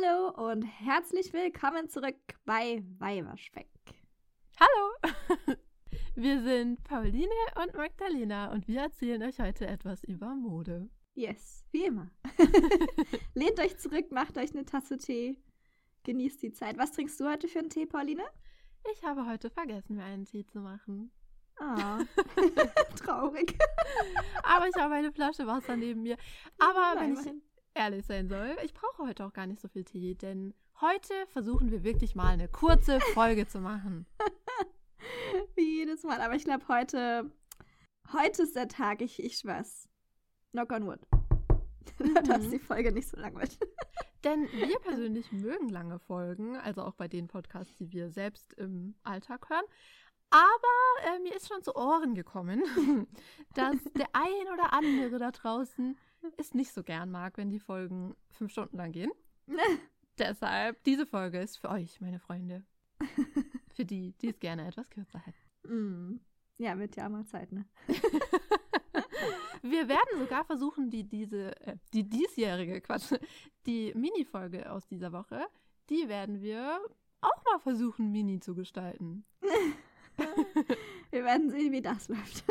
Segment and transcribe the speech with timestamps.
[0.00, 2.14] Hallo und herzlich willkommen zurück
[2.44, 3.68] bei Weiberspeck.
[4.60, 5.56] Hallo!
[6.14, 10.88] Wir sind Pauline und Magdalena und wir erzählen euch heute etwas über Mode.
[11.14, 12.10] Yes, wie immer.
[13.34, 15.42] Lehnt euch zurück, macht euch eine Tasse Tee,
[16.04, 16.78] genießt die Zeit.
[16.78, 18.24] Was trinkst du heute für einen Tee, Pauline?
[18.92, 21.10] Ich habe heute vergessen, mir einen Tee zu machen.
[21.58, 21.98] Ah,
[22.96, 23.58] traurig.
[24.44, 26.16] Aber ich habe eine Flasche Wasser neben mir.
[26.58, 27.47] Aber Na, wenn ich.
[27.78, 31.70] Ehrlich sein soll, ich brauche heute auch gar nicht so viel Tee, denn heute versuchen
[31.70, 34.06] wir wirklich mal eine kurze Folge zu machen.
[35.54, 36.20] Wie jedes Mal.
[36.20, 37.30] Aber ich glaube, heute,
[38.12, 39.88] heute ist der Tag, ich, ich schwör's.
[40.52, 41.00] Knock on wood.
[42.26, 42.50] Dass Mhm.
[42.50, 43.58] die Folge nicht so lang wird.
[44.24, 48.94] Denn wir persönlich mögen lange Folgen, also auch bei den Podcasts, die wir selbst im
[49.04, 49.64] Alltag hören.
[50.30, 52.62] Aber äh, mir ist schon zu Ohren gekommen,
[53.54, 55.96] dass der ein oder andere da draußen
[56.36, 59.10] es nicht so gern mag, wenn die Folgen fünf Stunden lang gehen.
[60.18, 62.64] Deshalb, diese Folge ist für euch, meine Freunde.
[63.74, 65.38] Für die, die es gerne etwas kürzer hätten.
[65.62, 66.20] Mm.
[66.56, 67.64] Ja, wird ja mal Zeit, ne?
[69.62, 73.12] Wir werden sogar versuchen, die, diese, äh, die diesjährige, Quatsch,
[73.66, 75.46] die Mini-Folge aus dieser Woche,
[75.90, 76.80] die werden wir
[77.20, 79.24] auch mal versuchen, Mini zu gestalten.
[81.10, 82.44] Wir werden sehen, wie das läuft.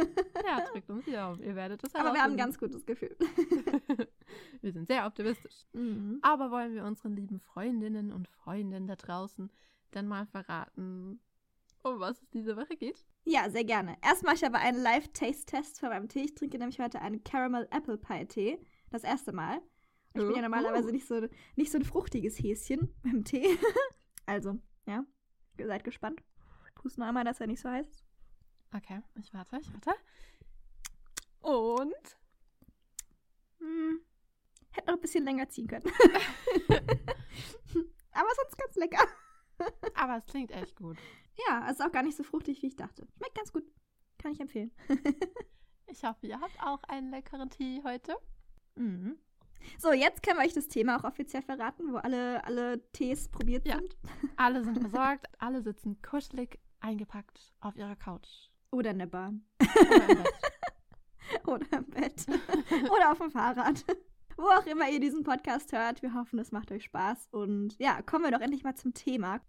[0.46, 1.42] Ja, drückt uns die Daumen.
[1.44, 3.16] Ihr werdet das Aber wir haben ein ganz gutes Gefühl.
[4.62, 5.66] wir sind sehr optimistisch.
[5.74, 6.20] Mhm.
[6.24, 9.52] Aber wollen wir unseren lieben Freundinnen und Freunden da draußen
[9.92, 11.20] dann mal verraten,
[11.84, 13.06] um was es diese Woche geht?
[13.26, 13.96] Ja, sehr gerne.
[14.04, 16.24] Erst mache ich aber einen Live-Taste-Test von meinem Tee.
[16.24, 18.60] Ich trinke nämlich heute einen Caramel Apple Pie Tee.
[18.90, 19.62] Das erste Mal.
[20.14, 20.42] Ich bin ja Oh.
[20.42, 23.46] normalerweise nicht so, nicht so ein fruchtiges Häschen beim Tee.
[24.26, 24.58] also,
[24.88, 25.06] ja.
[25.60, 26.22] Ihr seid gespannt.
[26.78, 28.04] Pust noch einmal, dass er nicht so heiß ist.
[28.76, 29.92] Okay, ich warte, ich warte.
[31.42, 32.18] Und
[33.60, 34.02] Hm.
[34.72, 35.84] Hätte noch ein bisschen länger ziehen können.
[38.12, 39.04] aber sonst ganz lecker.
[39.96, 40.98] Aber es klingt echt gut.
[41.48, 43.08] Ja, es ist auch gar nicht so fruchtig, wie ich dachte.
[43.18, 43.64] Schmeckt ganz gut.
[44.18, 44.72] Kann ich empfehlen.
[45.90, 48.18] Ich hoffe, ihr habt auch einen leckeren Tee heute.
[48.76, 49.18] Mhm.
[49.80, 53.66] So, jetzt können wir euch das Thema auch offiziell verraten, wo alle, alle Tees probiert
[53.66, 53.78] Ja.
[53.78, 53.96] sind.
[54.36, 58.50] Alle sind versorgt, alle sitzen kuschelig eingepackt auf ihrer Couch.
[58.72, 59.46] Oder in der Bahn.
[59.60, 60.34] Oder im Bett.
[61.48, 62.26] Oder im Bett.
[62.92, 63.86] Oder auf dem Fahrrad.
[64.36, 66.02] Wo auch immer ihr diesen Podcast hört.
[66.02, 67.30] Wir hoffen, es macht euch Spaß.
[67.32, 69.42] Und ja, kommen wir doch endlich mal zum Thema.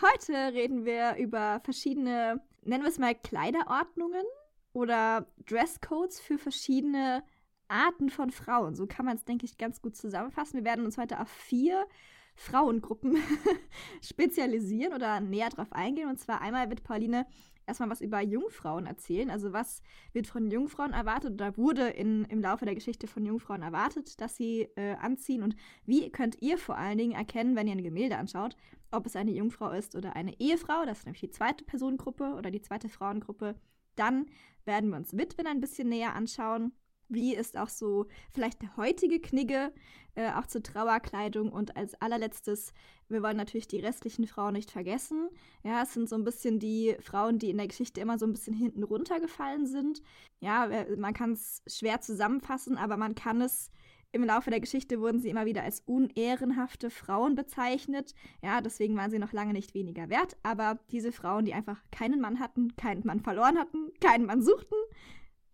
[0.00, 4.24] Heute reden wir über verschiedene, nennen wir es mal Kleiderordnungen
[4.72, 7.22] oder Dresscodes für verschiedene
[7.68, 8.74] Arten von Frauen.
[8.74, 10.58] So kann man es, denke ich, ganz gut zusammenfassen.
[10.58, 11.86] Wir werden uns heute auf vier
[12.34, 13.16] Frauengruppen
[14.02, 16.08] spezialisieren oder näher drauf eingehen.
[16.08, 17.26] Und zwar einmal wird Pauline
[17.66, 19.30] erstmal was über Jungfrauen erzählen.
[19.30, 19.82] Also was
[20.12, 24.36] wird von Jungfrauen erwartet oder wurde in, im Laufe der Geschichte von Jungfrauen erwartet, dass
[24.36, 28.16] sie äh, anziehen und wie könnt ihr vor allen Dingen erkennen, wenn ihr ein Gemälde
[28.16, 28.56] anschaut,
[28.90, 30.84] ob es eine Jungfrau ist oder eine Ehefrau.
[30.84, 33.54] Das ist nämlich die zweite Personengruppe oder die zweite Frauengruppe.
[33.96, 34.26] Dann
[34.64, 36.72] werden wir uns Witwen ein bisschen näher anschauen.
[37.08, 39.72] Wie ist auch so vielleicht der heutige Knigge,
[40.14, 41.52] äh, auch zur Trauerkleidung.
[41.52, 42.72] Und als allerletztes,
[43.08, 45.28] wir wollen natürlich die restlichen Frauen nicht vergessen.
[45.62, 48.32] Ja, es sind so ein bisschen die Frauen, die in der Geschichte immer so ein
[48.32, 50.02] bisschen hinten runtergefallen sind.
[50.40, 53.70] Ja, äh, man kann es schwer zusammenfassen, aber man kann es
[54.14, 58.14] im Laufe der Geschichte wurden sie immer wieder als unehrenhafte Frauen bezeichnet.
[58.42, 60.36] Ja, deswegen waren sie noch lange nicht weniger wert.
[60.42, 64.76] Aber diese Frauen, die einfach keinen Mann hatten, keinen Mann verloren hatten, keinen Mann suchten,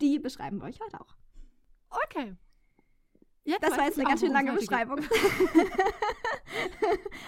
[0.01, 1.18] die beschreiben wir euch heute auch.
[1.91, 2.37] Okay.
[3.45, 4.53] Jetzt Das war jetzt eine ganz schön lange.
[4.53, 4.99] Beschreibung.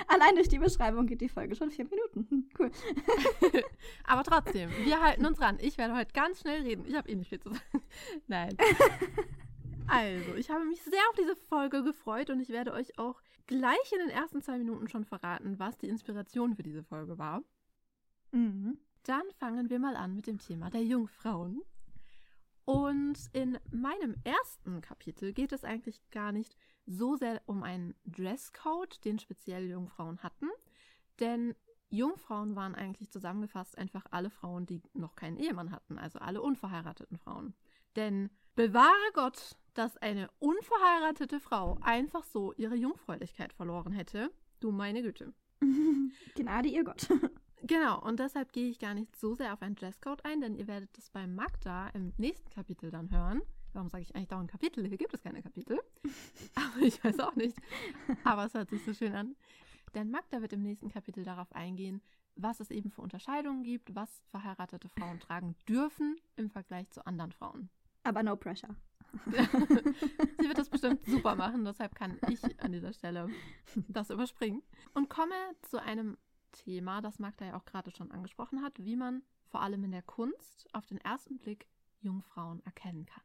[0.08, 2.26] Allein durch die Beschreibung geht die Folge schon vier Minuten.
[2.28, 2.70] Hm, Cool.
[4.04, 5.56] Aber trotzdem, wir halten uns ran.
[5.60, 6.84] Ich werde heute ganz schnell reden.
[6.86, 7.82] Ich habe eh nicht viel zu sagen.
[8.26, 8.56] Nein.
[9.86, 13.92] Also, ich habe mich sehr auf diese Folge gefreut und ich werde euch auch gleich
[13.92, 17.42] in den ersten zwei Minuten schon verraten, was die Inspiration für diese Folge war.
[18.32, 18.78] Mhm.
[19.04, 21.62] Dann fangen wir mal an mit dem Thema der Jungfrauen.
[22.64, 29.04] Und in meinem ersten Kapitel geht es eigentlich gar nicht so sehr um einen Dresscode,
[29.04, 30.48] den speziell Jungfrauen hatten.
[31.18, 31.54] Denn
[31.90, 37.18] Jungfrauen waren eigentlich zusammengefasst einfach alle Frauen, die noch keinen Ehemann hatten, also alle unverheirateten
[37.18, 37.54] Frauen.
[37.96, 44.30] Denn bewahre Gott, dass eine unverheiratete Frau einfach so ihre Jungfräulichkeit verloren hätte.
[44.60, 45.32] Du meine Güte.
[46.34, 47.08] Gnade ihr Gott.
[47.62, 50.66] Genau, und deshalb gehe ich gar nicht so sehr auf einen Dresscode ein, denn ihr
[50.66, 53.42] werdet das bei Magda im nächsten Kapitel dann hören.
[53.72, 54.86] Warum sage ich eigentlich dauernd Kapitel?
[54.86, 55.78] Hier gibt es keine Kapitel.
[56.54, 57.56] Aber ich weiß auch nicht.
[58.24, 59.36] Aber es hört sich so schön an.
[59.94, 62.00] Denn Magda wird im nächsten Kapitel darauf eingehen,
[62.36, 67.32] was es eben für Unterscheidungen gibt, was verheiratete Frauen tragen dürfen im Vergleich zu anderen
[67.32, 67.68] Frauen.
[68.02, 68.74] Aber no pressure.
[69.26, 73.28] Sie wird das bestimmt super machen, deshalb kann ich an dieser Stelle
[73.88, 74.62] das überspringen.
[74.94, 76.16] Und komme zu einem
[76.52, 80.02] Thema, das Magda ja auch gerade schon angesprochen hat, wie man vor allem in der
[80.02, 81.66] Kunst auf den ersten Blick
[82.00, 83.22] Jungfrauen erkennen kann.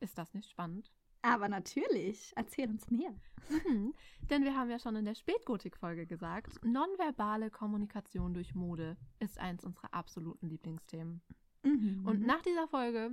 [0.00, 0.90] Ist das nicht spannend?
[1.22, 3.14] Aber natürlich, erzähl uns mehr.
[3.48, 3.94] Mhm,
[4.30, 9.64] denn wir haben ja schon in der Spätgotik-Folge gesagt, nonverbale Kommunikation durch Mode ist eins
[9.64, 11.22] unserer absoluten Lieblingsthemen.
[11.62, 12.06] Mhm.
[12.06, 13.10] Und nach dieser Folge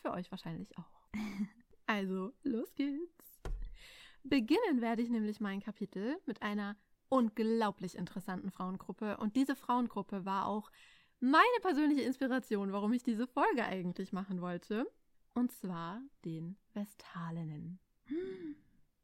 [0.00, 1.08] für euch wahrscheinlich auch.
[1.86, 3.40] Also, los geht's.
[4.22, 6.76] Beginnen werde ich nämlich mein Kapitel mit einer
[7.10, 9.18] unglaublich interessanten Frauengruppe.
[9.18, 10.70] Und diese Frauengruppe war auch
[11.20, 14.90] meine persönliche Inspiration, warum ich diese Folge eigentlich machen wollte.
[15.34, 17.78] Und zwar den Vestalinnen.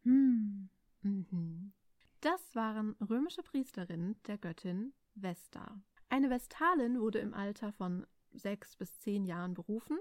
[0.02, 0.70] Hm.
[1.02, 1.72] Mhm.
[2.20, 5.80] Das waren römische Priesterinnen der Göttin Vesta.
[6.08, 9.98] Eine Vestalin wurde im Alter von sechs bis zehn Jahren berufen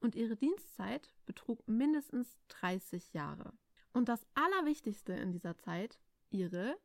[0.00, 3.52] und ihre Dienstzeit betrug mindestens 30 Jahre.
[3.92, 5.98] Und das Allerwichtigste in dieser Zeit,
[6.30, 6.76] ihre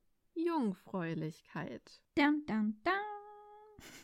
[0.46, 2.02] Jungfräulichkeit.
[2.16, 2.94] Dun, dun, dun.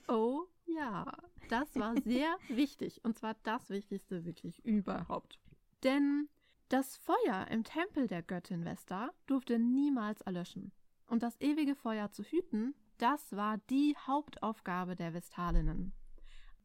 [0.07, 1.05] Oh ja,
[1.49, 3.03] das war sehr wichtig.
[3.03, 5.39] Und zwar das Wichtigste wirklich überhaupt.
[5.83, 6.29] Denn
[6.69, 10.71] das Feuer im Tempel der Göttin Vesta durfte niemals erlöschen.
[11.07, 15.93] Und das ewige Feuer zu hüten, das war die Hauptaufgabe der Vestalinnen.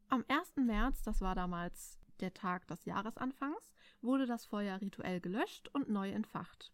[0.09, 0.55] Am 1.
[0.57, 6.09] März, das war damals der Tag des Jahresanfangs, wurde das Feuer rituell gelöscht und neu
[6.09, 6.71] entfacht.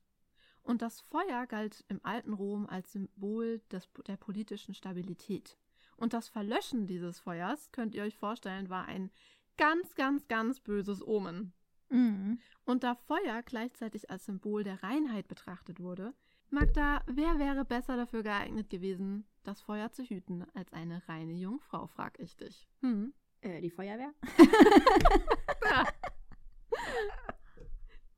[0.68, 5.58] Und das Feuer galt im alten Rom als Symbol des, der politischen Stabilität.
[5.96, 9.10] Und das Verlöschen dieses Feuers, könnt ihr euch vorstellen, war ein
[9.58, 11.54] ganz, ganz, ganz böses Omen.
[11.90, 12.40] Mhm.
[12.66, 16.14] Und da Feuer gleichzeitig als Symbol der Reinheit betrachtet wurde,
[16.50, 21.88] Magda, wer wäre besser dafür geeignet gewesen, das Feuer zu hüten, als eine reine Jungfrau,
[21.88, 22.68] frag ich dich.
[22.82, 23.14] Hm?
[23.40, 24.14] Äh, die Feuerwehr?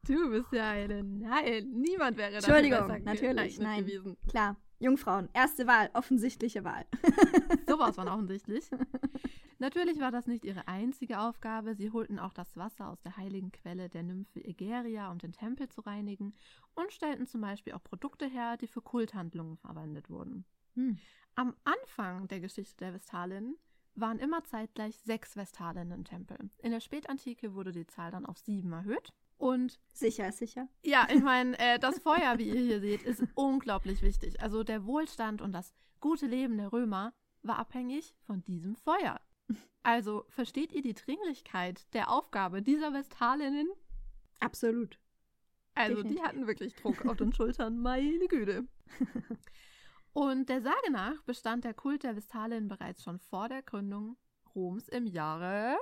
[0.09, 1.03] Du bist ja eine.
[1.03, 3.85] Nein, niemand wäre dafür Entschuldigung, besser natürlich, nein.
[3.85, 4.17] gewesen.
[4.27, 4.57] Klar.
[4.79, 5.29] Jungfrauen.
[5.33, 5.91] Erste Wahl.
[5.93, 6.85] Offensichtliche Wahl.
[7.67, 8.71] Sowas von offensichtlich.
[9.59, 11.75] Natürlich war das nicht ihre einzige Aufgabe.
[11.75, 15.69] Sie holten auch das Wasser aus der heiligen Quelle der Nymphe Egeria, um den Tempel
[15.69, 16.33] zu reinigen,
[16.73, 20.45] und stellten zum Beispiel auch Produkte her, die für Kulthandlungen verwendet wurden.
[20.73, 20.97] Hm.
[21.35, 23.57] Am Anfang der Geschichte der Vestalinnen
[23.93, 26.37] waren immer zeitgleich sechs Vestalinnen im Tempel.
[26.59, 29.13] In der Spätantike wurde die Zahl dann auf sieben erhöht.
[29.39, 30.67] Und Sicher ist sicher.
[30.83, 34.41] ja, ich meine, äh, das Feuer, wie ihr hier seht, ist unglaublich wichtig.
[34.41, 39.19] Also der Wohlstand und das gute Leben der Römer war abhängig von diesem Feuer.
[39.81, 43.69] Also versteht ihr die Dringlichkeit der Aufgabe dieser Vestalinnen?
[44.41, 44.99] Absolut.
[45.73, 46.27] Also die Definitiv.
[46.27, 48.67] hatten wirklich Druck auf den Schultern, meine Güte.
[50.13, 54.17] Und der Sage nach bestand der Kult der Vestalinnen bereits schon vor der Gründung
[54.53, 55.77] Roms im Jahre.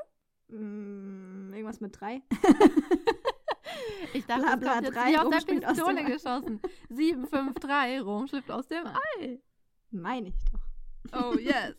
[0.49, 2.21] Mm, irgendwas mit drei?
[4.13, 6.03] Ich dachte, Bla, bla, jetzt drei, wie aus der aus Pistole Ei.
[6.03, 6.61] geschossen.
[6.89, 8.85] 753, Rom schlüpft aus dem.
[8.85, 9.39] Ei.
[9.91, 10.67] Meine ich doch.
[11.13, 11.75] Oh yes.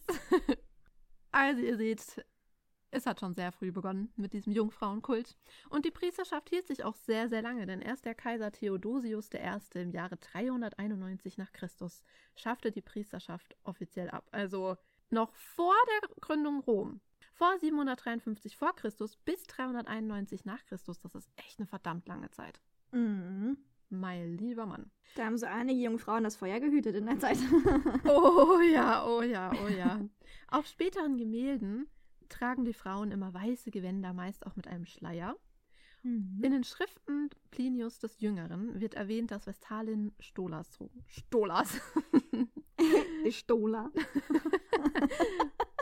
[1.31, 2.25] Also ihr seht,
[2.91, 5.37] es hat schon sehr früh begonnen mit diesem Jungfrauenkult.
[5.69, 9.79] Und die Priesterschaft hielt sich auch sehr, sehr lange, denn erst der Kaiser Theodosius I.
[9.79, 12.03] im Jahre 391 nach Christus
[12.35, 14.27] schaffte die Priesterschaft offiziell ab.
[14.31, 14.77] Also
[15.11, 17.01] noch vor der Gründung Rom.
[17.39, 20.99] Vor 753 vor Christus bis 391 nach Christus.
[20.99, 22.61] Das ist echt eine verdammt lange Zeit.
[22.91, 23.57] Mhm.
[23.91, 24.91] Mein lieber Mann.
[25.15, 27.39] Da haben so einige Jungfrauen das Feuer gehütet in der Zeit.
[28.09, 30.01] Oh ja, oh ja, oh ja.
[30.49, 31.87] Auf späteren Gemälden
[32.29, 35.37] tragen die Frauen immer weiße Gewänder, meist auch mit einem Schleier.
[36.03, 36.41] Mhm.
[36.43, 41.05] In den Schriften Plinius des Jüngeren wird erwähnt, dass Vestalin Stolas trugen.
[41.07, 41.81] Stolas.
[43.25, 43.93] Die Stola.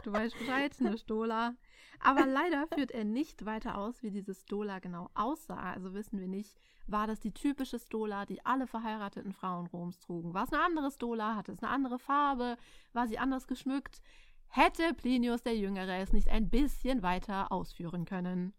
[0.07, 1.55] Du weißt Bescheid, eine Stola.
[2.01, 5.73] Aber leider führt er nicht weiter aus, wie diese Stola genau aussah.
[5.73, 10.35] Also wissen wir nicht, war das die typische Stola, die alle verheirateten Frauen Roms trugen?
[10.35, 11.35] War es eine andere Stola?
[11.35, 12.57] Hatte es eine andere Farbe?
[12.93, 14.01] War sie anders geschmückt?
[14.49, 18.55] Hätte Plinius der Jüngere es nicht ein bisschen weiter ausführen können?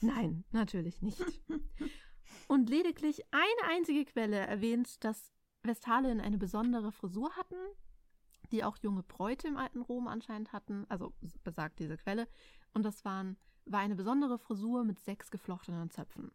[0.00, 1.22] Nein, natürlich nicht.
[2.48, 7.56] Und lediglich eine einzige Quelle erwähnt, dass Vestalinnen eine besondere Frisur hatten,
[8.52, 11.12] die auch junge Bräute im alten Rom anscheinend hatten, also
[11.44, 12.28] besagt diese Quelle.
[12.72, 16.32] Und das waren, war eine besondere Frisur mit sechs geflochtenen Zöpfen.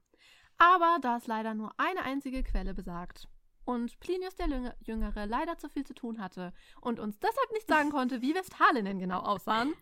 [0.58, 3.28] Aber da es leider nur eine einzige Quelle besagt
[3.66, 7.68] und Plinius der Jüng- Jüngere leider zu viel zu tun hatte und uns deshalb nicht
[7.68, 9.74] sagen konnte, wie Vestalinnen genau aussahen,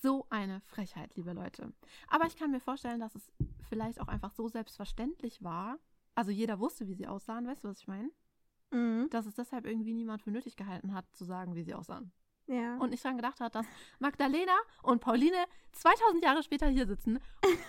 [0.00, 1.72] so eine Frechheit, liebe Leute.
[2.08, 3.32] Aber ich kann mir vorstellen, dass es
[3.68, 5.78] vielleicht auch einfach so selbstverständlich war.
[6.14, 8.10] Also jeder wusste, wie sie aussahen, weißt du, was ich meine?
[8.70, 9.08] Mhm.
[9.10, 12.12] Dass es deshalb irgendwie niemand für nötig gehalten hat, zu sagen, wie sie aussahen.
[12.46, 12.78] Ja.
[12.78, 13.66] und nicht dran gedacht hat, dass
[14.00, 15.36] Magdalena und Pauline
[15.70, 17.20] 2000 Jahre später hier sitzen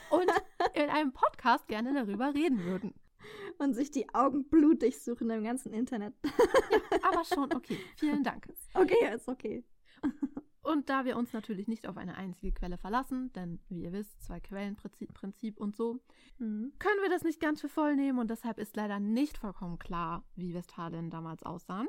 [0.10, 0.32] und
[0.74, 2.96] in einem Podcast gerne darüber reden würden.
[3.60, 6.16] Und sich die Augen blutig suchen im ganzen Internet.
[7.04, 7.78] Aber schon okay.
[7.96, 8.48] Vielen Dank.
[8.74, 9.64] Okay, ist okay.
[10.64, 14.22] Und da wir uns natürlich nicht auf eine einzige Quelle verlassen, denn wie ihr wisst,
[14.24, 16.00] zwei Quellenprinzip Prinzip und so,
[16.38, 16.74] Mhm.
[16.80, 20.24] können wir das nicht ganz für voll nehmen und deshalb ist leider nicht vollkommen klar,
[20.36, 21.88] wie Westfalen damals aussahen.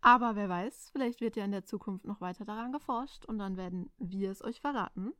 [0.00, 3.56] Aber wer weiß, vielleicht wird ja in der Zukunft noch weiter daran geforscht und dann
[3.56, 5.12] werden wir es euch verraten.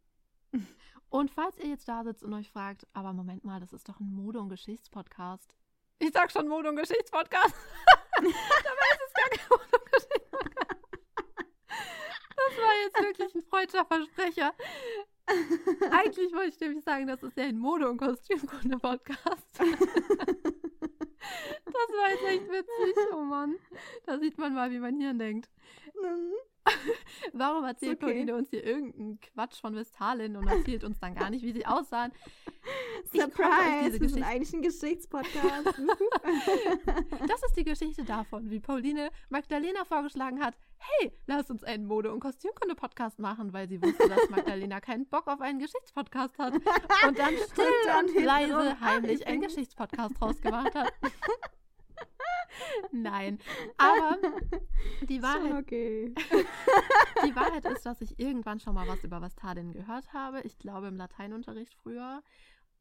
[1.11, 3.99] Und falls ihr jetzt da sitzt und euch fragt, aber Moment mal, das ist doch
[3.99, 5.55] ein Mode- und Geschichtspodcast.
[6.00, 7.55] Ich sag schon Mode- und Geschichtspodcast.
[8.17, 10.27] Dabei ist es gar kein Mode- und Geschichtspodcast.
[12.49, 14.55] Das war jetzt wirklich ein freudscher Versprecher.
[15.90, 19.47] Eigentlich wollte ich nämlich sagen, das ist ja ein Mode- und Kostümkunde-Podcast.
[21.64, 22.96] Das war jetzt echt witzig.
[23.12, 23.56] Oh Mann.
[24.06, 25.48] Da sieht man mal, wie mein Hirn denkt.
[27.32, 28.12] Warum erzählt okay.
[28.12, 31.66] Pauline uns hier irgendeinen Quatsch von Westfalen und erzählt uns dann gar nicht, wie sie
[31.66, 32.12] aussahen?
[33.12, 34.00] Surprise!
[34.00, 35.66] Wir sind eigentlich ein Geschichtspodcast.
[37.26, 42.12] Das ist die Geschichte davon, wie Pauline Magdalena vorgeschlagen hat, hey, lass uns einen Mode-
[42.12, 47.18] und Kostümkunde-Podcast machen, weil sie wusste, dass Magdalena keinen Bock auf einen Geschichtspodcast hat und
[47.18, 47.64] dann still
[48.00, 49.40] Und und leise heimlich einen.
[49.40, 50.92] Geschichtspodcast rausgemacht hat.
[52.92, 53.38] Nein,
[53.76, 54.18] aber
[55.08, 56.14] die Wahrheit, okay.
[57.24, 60.40] die Wahrheit ist, dass ich irgendwann schon mal was über Westfalen gehört habe.
[60.42, 62.22] Ich glaube im Lateinunterricht früher.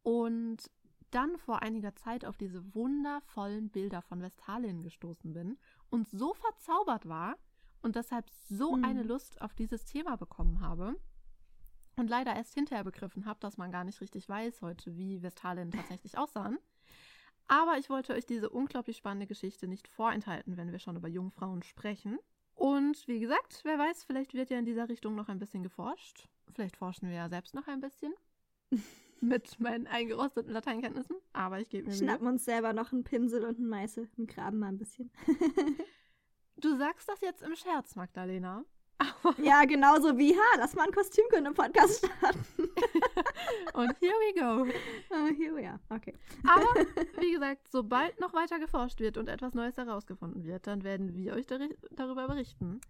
[0.04, 0.72] Und
[1.12, 5.58] dann vor einiger Zeit auf diese wundervollen Bilder von Westfalen gestoßen bin
[5.90, 7.38] und so verzaubert war
[7.82, 8.84] und deshalb so Mhm.
[8.84, 10.96] eine Lust auf dieses Thema bekommen habe.
[11.96, 15.72] Und leider erst hinterher begriffen habe, dass man gar nicht richtig weiß heute, wie Westfalen
[15.72, 16.60] tatsächlich aussahen.
[17.48, 21.64] Aber ich wollte euch diese unglaublich spannende Geschichte nicht vorenthalten, wenn wir schon über Jungfrauen
[21.64, 22.20] sprechen.
[22.56, 26.28] Und wie gesagt, wer weiß, vielleicht wird ja in dieser Richtung noch ein bisschen geforscht.
[26.54, 28.14] Vielleicht forschen wir ja selbst noch ein bisschen.
[29.22, 31.16] Mit meinen eingerosteten Lateinkenntnissen.
[31.34, 31.98] Aber ich gebe mir Mühe.
[31.98, 35.12] Schnappen uns selber noch einen Pinsel und einen Meißel und graben mal ein bisschen.
[36.60, 38.66] Du sagst das jetzt im Scherz, Magdalena.
[39.38, 42.44] Ja, genauso wie, ha, lass mal einen Kostümkunde-Podcast starten.
[43.74, 44.64] und here we go.
[45.14, 45.80] Uh, here we are.
[45.90, 46.14] Okay.
[46.46, 46.66] Aber
[47.22, 51.34] wie gesagt, sobald noch weiter geforscht wird und etwas Neues herausgefunden wird, dann werden wir
[51.34, 52.82] euch dari- darüber berichten.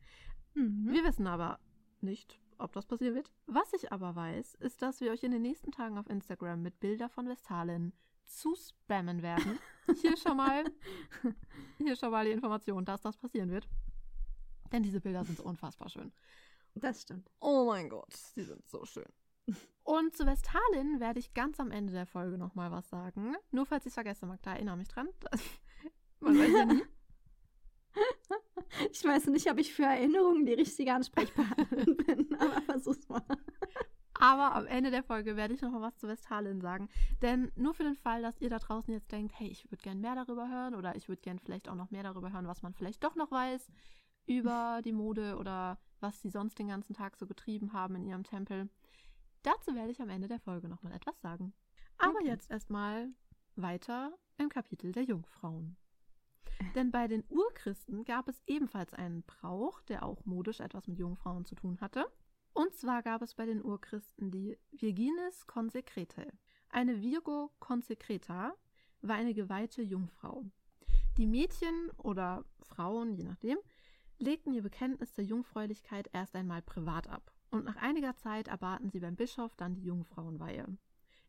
[0.53, 0.87] Mhm.
[0.89, 1.59] Wir wissen aber
[2.01, 3.31] nicht, ob das passieren wird.
[3.45, 6.79] Was ich aber weiß, ist, dass wir euch in den nächsten Tagen auf Instagram mit
[6.79, 7.93] Bilder von Westfalen
[8.25, 9.57] zu spammen werden.
[10.01, 10.65] Hier schon mal,
[11.77, 13.67] hier schon mal die Information, dass das passieren wird.
[14.71, 16.11] Denn diese Bilder sind so unfassbar schön.
[16.75, 17.29] Das stimmt.
[17.39, 19.07] Oh mein Gott, sie sind so schön.
[19.83, 23.35] Und zu Westfalen werde ich ganz am Ende der Folge nochmal was sagen.
[23.51, 25.07] Nur falls ich es vergesse, Magda, erinnere mich dran.
[26.19, 26.83] Man weiß ja nie.
[28.91, 33.23] Ich weiß nicht, ob ich für Erinnerungen die richtige Ansprechpartnerin bin, aber versuch's mal.
[34.13, 36.89] Aber am Ende der Folge werde ich nochmal was zu Westfalen sagen.
[37.21, 40.01] Denn nur für den Fall, dass ihr da draußen jetzt denkt, hey, ich würde gern
[40.01, 42.73] mehr darüber hören oder ich würde gern vielleicht auch noch mehr darüber hören, was man
[42.73, 43.67] vielleicht doch noch weiß
[44.27, 48.23] über die Mode oder was sie sonst den ganzen Tag so getrieben haben in ihrem
[48.23, 48.69] Tempel.
[49.41, 51.53] Dazu werde ich am Ende der Folge nochmal etwas sagen.
[51.97, 52.27] Aber Okay.
[52.27, 53.09] jetzt erstmal
[53.55, 55.77] weiter im Kapitel der Jungfrauen.
[56.75, 61.45] Denn bei den Urchristen gab es ebenfalls einen Brauch, der auch modisch etwas mit Jungfrauen
[61.45, 62.05] zu tun hatte.
[62.53, 66.31] Und zwar gab es bei den Urchristen die Virginis Consecretae.
[66.69, 68.53] Eine Virgo Consecreta
[69.01, 70.45] war eine geweihte Jungfrau.
[71.17, 73.57] Die Mädchen oder Frauen, je nachdem,
[74.19, 77.31] legten ihr Bekenntnis zur Jungfräulichkeit erst einmal privat ab.
[77.49, 80.65] Und nach einiger Zeit erbaten sie beim Bischof dann die Jungfrauenweihe.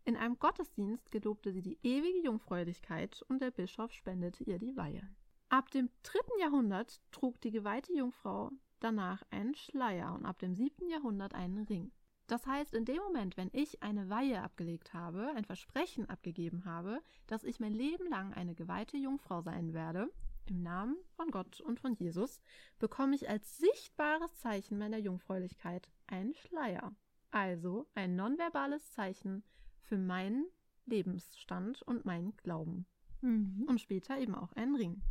[0.05, 5.03] In einem Gottesdienst gelobte sie die ewige Jungfräulichkeit und der Bischof spendete ihr die Weihe.
[5.51, 10.89] Ab dem dritten Jahrhundert trug die geweihte Jungfrau danach einen Schleier und ab dem siebten
[10.89, 11.93] Jahrhundert einen Ring.
[12.27, 17.03] Das heißt, in dem Moment, wenn ich eine Weihe abgelegt habe, ein Versprechen abgegeben habe,
[17.27, 20.11] dass ich mein Leben lang eine geweihte Jungfrau sein werde,
[20.49, 22.41] im Namen von Gott und von Jesus,
[22.79, 26.95] bekomme ich als sichtbares Zeichen meiner Jungfräulichkeit einen Schleier.
[27.31, 29.43] Also ein nonverbales Zeichen
[29.81, 30.47] für meinen
[30.87, 32.87] Lebensstand und meinen Glauben
[33.21, 33.67] Mhm.
[33.69, 35.03] und später eben auch einen Ring.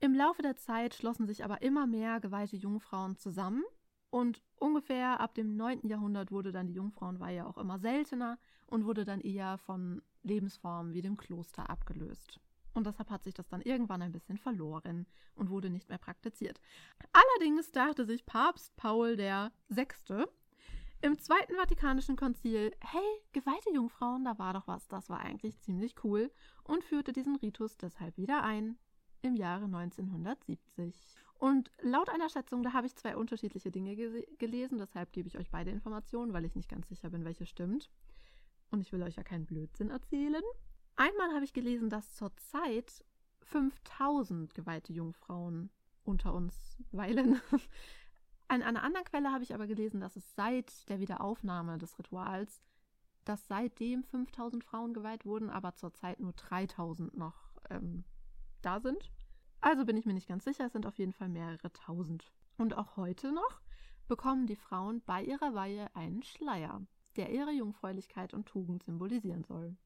[0.00, 3.62] Im Laufe der Zeit schlossen sich aber immer mehr geweihte Jungfrauen zusammen
[4.10, 5.86] und ungefähr ab dem 9.
[5.88, 11.02] Jahrhundert wurde dann die Jungfrauenweihe auch immer seltener und wurde dann eher von Lebensformen wie
[11.02, 12.40] dem Kloster abgelöst.
[12.74, 16.60] Und deshalb hat sich das dann irgendwann ein bisschen verloren und wurde nicht mehr praktiziert.
[17.12, 19.50] Allerdings dachte sich Papst Paul VI.
[21.02, 25.94] im Zweiten Vatikanischen Konzil, hey, geweihte Jungfrauen, da war doch was, das war eigentlich ziemlich
[26.04, 26.30] cool
[26.64, 28.78] und führte diesen Ritus deshalb wieder ein.
[29.24, 30.96] im Jahre 1970.
[31.38, 33.96] Und laut einer Schätzung, da habe ich zwei unterschiedliche Dinge
[34.38, 37.90] gelesen, deshalb gebe ich euch beide Informationen, weil ich nicht ganz sicher bin, welche stimmt.
[38.70, 40.42] Und ich will euch ja keinen Blödsinn erzählen.
[41.02, 43.04] Einmal habe ich gelesen, dass zurzeit
[43.40, 45.68] 5000 geweihte Jungfrauen
[46.04, 47.40] unter uns weilen.
[48.46, 52.62] An einer anderen Quelle habe ich aber gelesen, dass es seit der Wiederaufnahme des Rituals,
[53.24, 57.34] dass seitdem 5000 Frauen geweiht wurden, aber zurzeit nur 3000 noch
[57.70, 58.04] ähm,
[58.60, 59.10] da sind.
[59.60, 62.32] Also bin ich mir nicht ganz sicher, es sind auf jeden Fall mehrere tausend.
[62.58, 63.60] Und auch heute noch
[64.06, 66.80] bekommen die Frauen bei ihrer Weihe einen Schleier,
[67.16, 69.76] der ihre Jungfräulichkeit und Tugend symbolisieren soll.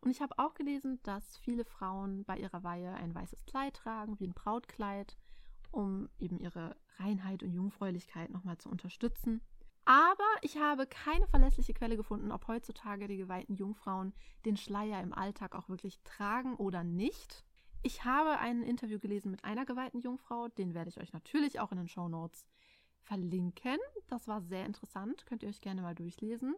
[0.00, 4.18] Und ich habe auch gelesen, dass viele Frauen bei ihrer Weihe ein weißes Kleid tragen,
[4.18, 5.16] wie ein Brautkleid,
[5.70, 9.40] um eben ihre Reinheit und Jungfräulichkeit nochmal zu unterstützen.
[9.84, 14.12] Aber ich habe keine verlässliche Quelle gefunden, ob heutzutage die geweihten Jungfrauen
[14.44, 17.44] den Schleier im Alltag auch wirklich tragen oder nicht.
[17.82, 21.72] Ich habe ein Interview gelesen mit einer geweihten Jungfrau, den werde ich euch natürlich auch
[21.72, 22.46] in den Show Notes
[23.00, 23.78] verlinken.
[24.08, 26.54] Das war sehr interessant, könnt ihr euch gerne mal durchlesen.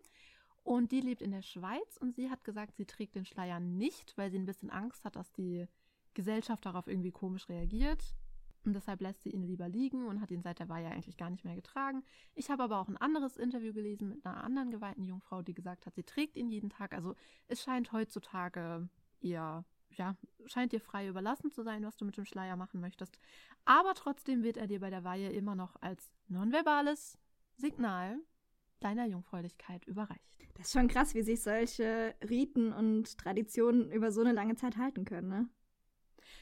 [0.64, 4.16] Und die lebt in der Schweiz und sie hat gesagt, sie trägt den Schleier nicht,
[4.16, 5.66] weil sie ein bisschen Angst hat, dass die
[6.14, 8.14] Gesellschaft darauf irgendwie komisch reagiert.
[8.64, 11.30] Und deshalb lässt sie ihn lieber liegen und hat ihn seit der Weihe eigentlich gar
[11.30, 12.04] nicht mehr getragen.
[12.34, 15.84] Ich habe aber auch ein anderes Interview gelesen mit einer anderen geweihten Jungfrau, die gesagt
[15.84, 16.94] hat, sie trägt ihn jeden Tag.
[16.94, 17.16] Also
[17.48, 18.88] es scheint heutzutage
[19.20, 19.64] eher
[19.96, 20.16] ja,
[20.46, 23.18] scheint dir frei überlassen zu sein, was du mit dem Schleier machen möchtest.
[23.64, 27.18] Aber trotzdem wird er dir bei der Weihe immer noch als nonverbales
[27.56, 28.18] Signal
[28.82, 30.32] deiner Jungfräulichkeit überreicht.
[30.54, 34.76] Das ist schon krass, wie sich solche Riten und Traditionen über so eine lange Zeit
[34.76, 35.48] halten können, ne?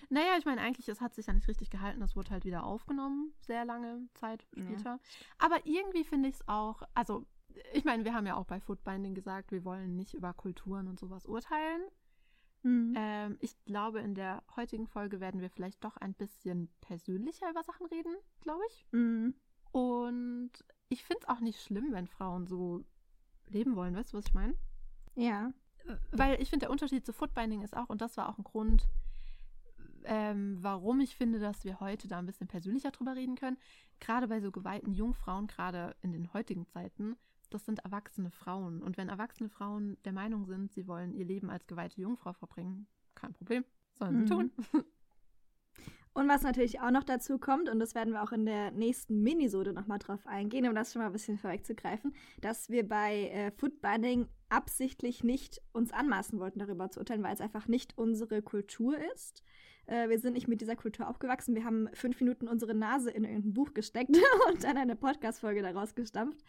[0.08, 2.02] Naja, ich meine, eigentlich, es hat sich ja nicht richtig gehalten.
[2.02, 4.90] Es wurde halt wieder aufgenommen, sehr lange Zeit später.
[4.90, 5.00] Ja.
[5.38, 7.26] Aber irgendwie finde ich es auch, also,
[7.72, 10.98] ich meine, wir haben ja auch bei Footbinding gesagt, wir wollen nicht über Kulturen und
[10.98, 11.82] sowas urteilen.
[12.62, 12.94] Mhm.
[12.96, 17.62] Ähm, ich glaube, in der heutigen Folge werden wir vielleicht doch ein bisschen persönlicher über
[17.62, 18.86] Sachen reden, glaube ich.
[18.90, 19.34] Mhm.
[19.72, 20.50] Und
[20.90, 22.84] ich finde es auch nicht schlimm, wenn Frauen so
[23.48, 23.94] leben wollen.
[23.94, 24.54] Weißt du, was ich meine?
[25.14, 25.52] Ja.
[26.10, 28.86] Weil ich finde, der Unterschied zu Footbinding ist auch, und das war auch ein Grund,
[30.04, 33.56] ähm, warum ich finde, dass wir heute da ein bisschen persönlicher drüber reden können.
[34.00, 37.16] Gerade bei so geweihten Jungfrauen, gerade in den heutigen Zeiten,
[37.50, 38.82] das sind erwachsene Frauen.
[38.82, 42.86] Und wenn erwachsene Frauen der Meinung sind, sie wollen ihr Leben als geweihte Jungfrau verbringen,
[43.14, 43.64] kein Problem,
[43.94, 44.50] sollen sie mhm.
[44.50, 44.52] tun.
[46.12, 49.22] Und was natürlich auch noch dazu kommt, und das werden wir auch in der nächsten
[49.22, 53.52] Minisode nochmal drauf eingehen, um das schon mal ein bisschen vorwegzugreifen, dass wir bei äh,
[53.52, 58.96] Footbinding absichtlich nicht uns anmaßen wollten, darüber zu urteilen, weil es einfach nicht unsere Kultur
[59.14, 59.44] ist.
[59.86, 61.54] Äh, wir sind nicht mit dieser Kultur aufgewachsen.
[61.54, 64.16] Wir haben fünf Minuten unsere Nase in irgendein Buch gesteckt
[64.48, 66.40] und dann eine Podcast-Folge daraus gestampft.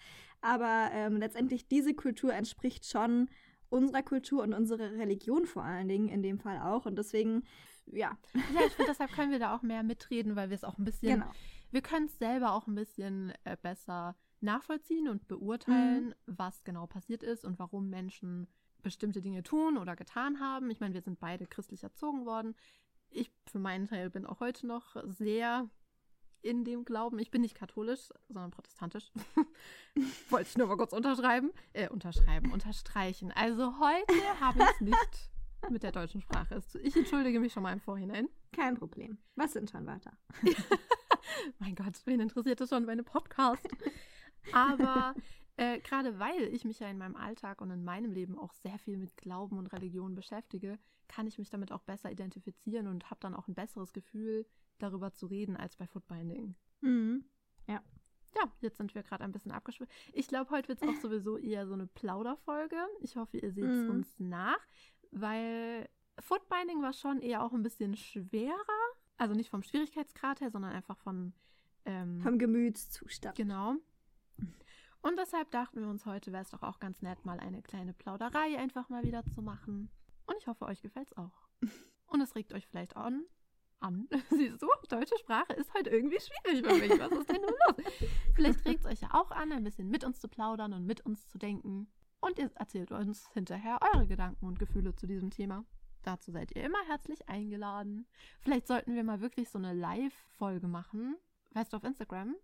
[0.42, 3.30] Aber ähm, letztendlich diese Kultur entspricht schon
[3.70, 6.86] unserer Kultur und unserer Religion vor allen Dingen in dem Fall auch.
[6.86, 7.44] Und deswegen,
[7.92, 8.18] ja.
[8.34, 10.84] Ja, ich finde, deshalb können wir da auch mehr mitreden, weil wir es auch ein
[10.84, 11.32] bisschen, genau.
[11.72, 16.14] wir können es selber auch ein bisschen äh, besser nachvollziehen und beurteilen, mhm.
[16.26, 18.48] was genau passiert ist und warum Menschen
[18.82, 20.70] bestimmte Dinge tun oder getan haben.
[20.72, 22.56] Ich meine, wir sind beide christlich erzogen worden.
[23.10, 25.70] Ich für meinen Teil bin auch heute noch sehr
[26.42, 27.20] in dem Glauben.
[27.20, 29.12] Ich bin nicht katholisch, sondern protestantisch.
[30.30, 31.52] Wollte ich nur mal kurz unterschreiben.
[31.74, 33.32] Äh, unterschreiben, unterstreichen.
[33.32, 35.31] Also heute habe ich es nicht
[35.70, 36.62] mit der deutschen Sprache.
[36.82, 38.28] Ich entschuldige mich schon mal im Vorhinein.
[38.52, 39.18] Kein Problem.
[39.36, 40.18] Was sind schon Wörter?
[41.60, 43.68] mein Gott, wen interessiert das schon, meine Podcast?
[44.54, 45.14] Aber
[45.58, 48.80] äh, gerade weil ich mich ja in meinem Alltag und in meinem Leben auch sehr
[48.80, 53.20] viel mit Glauben und Religion beschäftige, kann ich mich damit auch besser identifizieren und habe
[53.22, 54.46] dann auch ein besseres Gefühl,
[54.80, 56.56] darüber zu reden als bei Footbinding.
[56.82, 57.26] Mhm.
[57.68, 57.82] Ja.
[58.36, 59.92] Ja, jetzt sind wir gerade ein bisschen abgeschwitzt.
[60.14, 62.78] Ich glaube, heute wird es auch sowieso eher so eine Plauderfolge.
[63.02, 63.90] Ich hoffe, ihr seht es mhm.
[63.90, 64.60] uns nach,
[65.12, 65.88] weil
[66.20, 68.56] Footbinding war schon eher auch ein bisschen schwerer.
[69.18, 71.34] Also nicht vom Schwierigkeitsgrad her, sondern einfach von.
[71.86, 73.36] Ähm, vom Gemütszustand.
[73.36, 73.76] Genau.
[75.02, 77.94] Und deshalb dachten wir uns, heute wäre es doch auch ganz nett, mal eine kleine
[77.94, 79.90] Plauderei einfach mal wieder zu machen.
[80.28, 81.48] Und ich hoffe, euch gefällt es auch.
[82.08, 83.26] Und es regt euch vielleicht an,
[83.80, 84.08] an.
[84.30, 87.00] Siehst du, deutsche Sprache ist heute irgendwie schwierig für mich.
[87.00, 88.04] Was ist denn nun los?
[88.36, 91.02] Vielleicht regt es euch ja auch an, ein bisschen mit uns zu plaudern und mit
[91.02, 91.88] uns zu denken.
[92.22, 95.66] Und ihr erzählt uns hinterher eure Gedanken und Gefühle zu diesem Thema.
[96.04, 98.08] Dazu seid ihr immer herzlich eingeladen.
[98.40, 101.16] Vielleicht sollten wir mal wirklich so eine Live-Folge machen.
[101.54, 102.36] Weißt du, auf Instagram?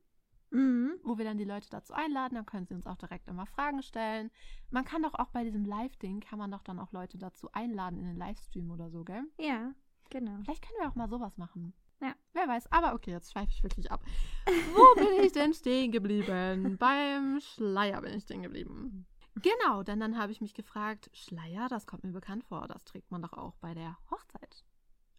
[0.51, 0.99] Mhm.
[1.03, 3.81] Wo wir dann die Leute dazu einladen, dann können sie uns auch direkt immer Fragen
[3.83, 4.31] stellen.
[4.69, 7.99] Man kann doch auch bei diesem Live-Ding, kann man doch dann auch Leute dazu einladen
[7.99, 9.23] in den Livestream oder so, gell?
[9.37, 9.73] Ja.
[10.09, 10.37] Genau.
[10.43, 11.73] Vielleicht können wir auch mal sowas machen.
[12.01, 12.15] Ja.
[12.33, 12.71] Wer weiß.
[12.71, 14.03] Aber okay, jetzt schweife ich wirklich ab.
[14.73, 16.77] Wo bin ich denn stehen geblieben?
[16.77, 19.05] Beim Schleier bin ich stehen geblieben.
[19.41, 22.67] Genau, denn dann habe ich mich gefragt, Schleier, das kommt mir bekannt vor.
[22.67, 24.65] Das trägt man doch auch bei der Hochzeit.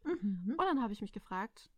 [0.04, 0.54] Mhm.
[0.56, 1.70] Und dann habe ich mich gefragt,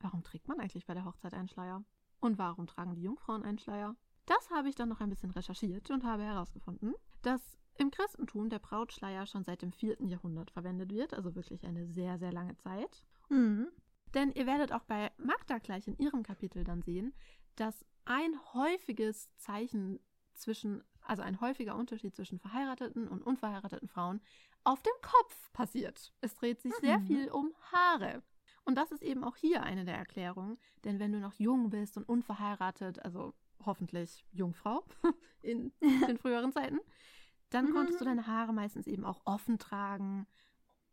[0.00, 1.84] warum trägt man eigentlich bei der Hochzeit einen Schleier?
[2.20, 3.96] Und warum tragen die Jungfrauen einen Schleier?
[4.26, 8.58] Das habe ich dann noch ein bisschen recherchiert und habe herausgefunden, dass im Christentum der
[8.58, 10.02] Brautschleier schon seit dem 4.
[10.02, 13.04] Jahrhundert verwendet wird, also wirklich eine sehr, sehr lange Zeit.
[13.28, 13.68] Mhm.
[14.14, 17.14] Denn ihr werdet auch bei Magda gleich in ihrem Kapitel dann sehen,
[17.56, 20.00] dass ein häufiges Zeichen
[20.34, 24.20] zwischen, also ein häufiger Unterschied zwischen verheirateten und unverheirateten Frauen
[24.64, 26.12] auf dem Kopf passiert.
[26.20, 27.06] Es dreht sich sehr Mhm.
[27.06, 28.22] viel um Haare.
[28.64, 31.96] Und das ist eben auch hier eine der Erklärungen, denn wenn du noch jung bist
[31.96, 33.32] und unverheiratet, also
[33.64, 34.84] hoffentlich Jungfrau
[35.42, 35.72] in
[36.06, 36.78] den früheren Zeiten,
[37.50, 38.08] dann konntest du Mhm.
[38.10, 40.26] deine Haare meistens eben auch offen tragen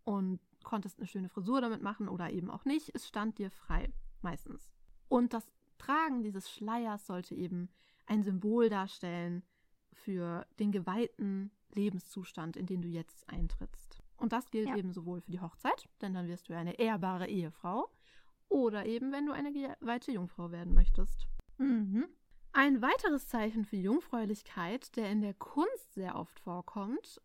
[0.05, 2.95] und konntest eine schöne Frisur damit machen oder eben auch nicht.
[2.95, 4.71] Es stand dir frei, meistens.
[5.09, 5.45] Und das
[5.77, 7.69] Tragen dieses Schleiers sollte eben
[8.05, 9.43] ein Symbol darstellen
[9.95, 14.01] für den geweihten Lebenszustand, in den du jetzt eintrittst.
[14.17, 14.77] Und das gilt Ja.
[14.77, 17.89] eben sowohl für die Hochzeit, denn dann wirst du ja eine ehrbare Ehefrau,
[18.47, 21.27] oder eben, wenn du eine geweihte Jungfrau werden möchtest.
[21.57, 22.05] Mhm.
[22.53, 27.21] Ein weiteres Zeichen für Jungfräulichkeit, der in der Kunst sehr oft vorkommt,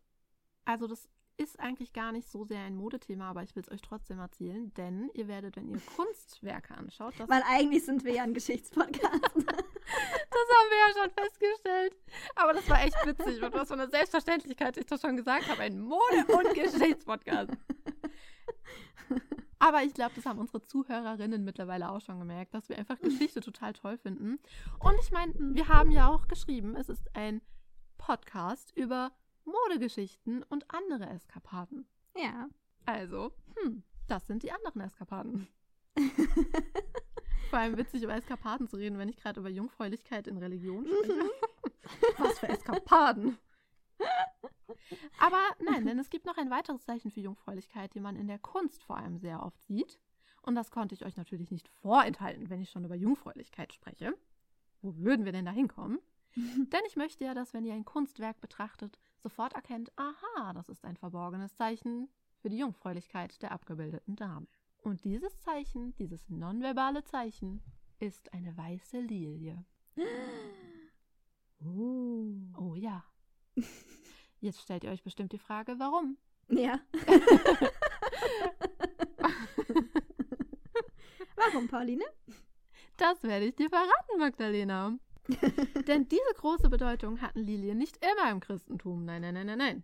[0.65, 1.07] also das
[1.37, 4.73] ist eigentlich gar nicht so sehr ein Modethema, aber ich will es euch trotzdem erzählen,
[4.75, 9.11] denn ihr werdet, wenn ihr Kunstwerke anschaut, das, Weil eigentlich sind wir ja ein Geschichtspodcast.
[10.29, 11.95] das haben wir ja schon festgestellt.
[12.35, 15.61] Aber das war echt witzig und was für eine Selbstverständlichkeit ich das schon gesagt habe,
[15.61, 17.51] ein Mode- und Geschichtspodcast.
[19.59, 23.41] Aber ich glaube, das haben unsere Zuhörerinnen mittlerweile auch schon gemerkt, dass wir einfach Geschichte
[23.41, 24.39] total toll finden.
[24.79, 27.41] Und ich meine, wir haben ja auch geschrieben, es ist ein
[27.99, 29.11] Podcast über
[29.45, 31.85] Modegeschichten und andere Eskapaden.
[32.15, 32.49] ja.
[32.87, 35.47] Also, hm, das sind die anderen Eskapaden.
[37.51, 41.29] Vor allem witzig, über Eskapaden zu reden, wenn ich gerade über Jungfräulichkeit in Religion spreche.
[42.17, 43.37] Was für Eskapaden!
[45.19, 48.39] Aber nein, denn es gibt noch ein weiteres Zeichen für Jungfräulichkeit, die man in der
[48.39, 49.99] Kunst vor allem sehr oft sieht.
[50.43, 54.17] Und das konnte ich euch natürlich nicht vorenthalten, wenn ich schon über Jungfräulichkeit spreche.
[54.81, 55.99] Wo würden wir denn da hinkommen?
[56.35, 60.85] Denn ich möchte ja, dass wenn ihr ein Kunstwerk betrachtet, sofort erkennt, aha, das ist
[60.85, 62.07] ein verborgenes Zeichen
[62.39, 64.47] für die Jungfräulichkeit der abgebildeten Dame.
[64.81, 67.61] Und dieses Zeichen, dieses nonverbale Zeichen,
[67.99, 69.63] ist eine weiße Lilie.
[69.95, 70.03] Oh.
[72.57, 73.03] Oh ja.
[74.39, 76.17] Jetzt stellt ihr euch bestimmt die Frage, warum?
[76.47, 76.79] Ja.
[81.35, 82.05] Warum, Pauline?
[82.97, 84.97] Das werde ich dir verraten, Magdalena.
[85.87, 89.05] Denn diese große Bedeutung hatten Lilien nicht immer im Christentum.
[89.05, 89.83] Nein, nein, nein, nein, nein.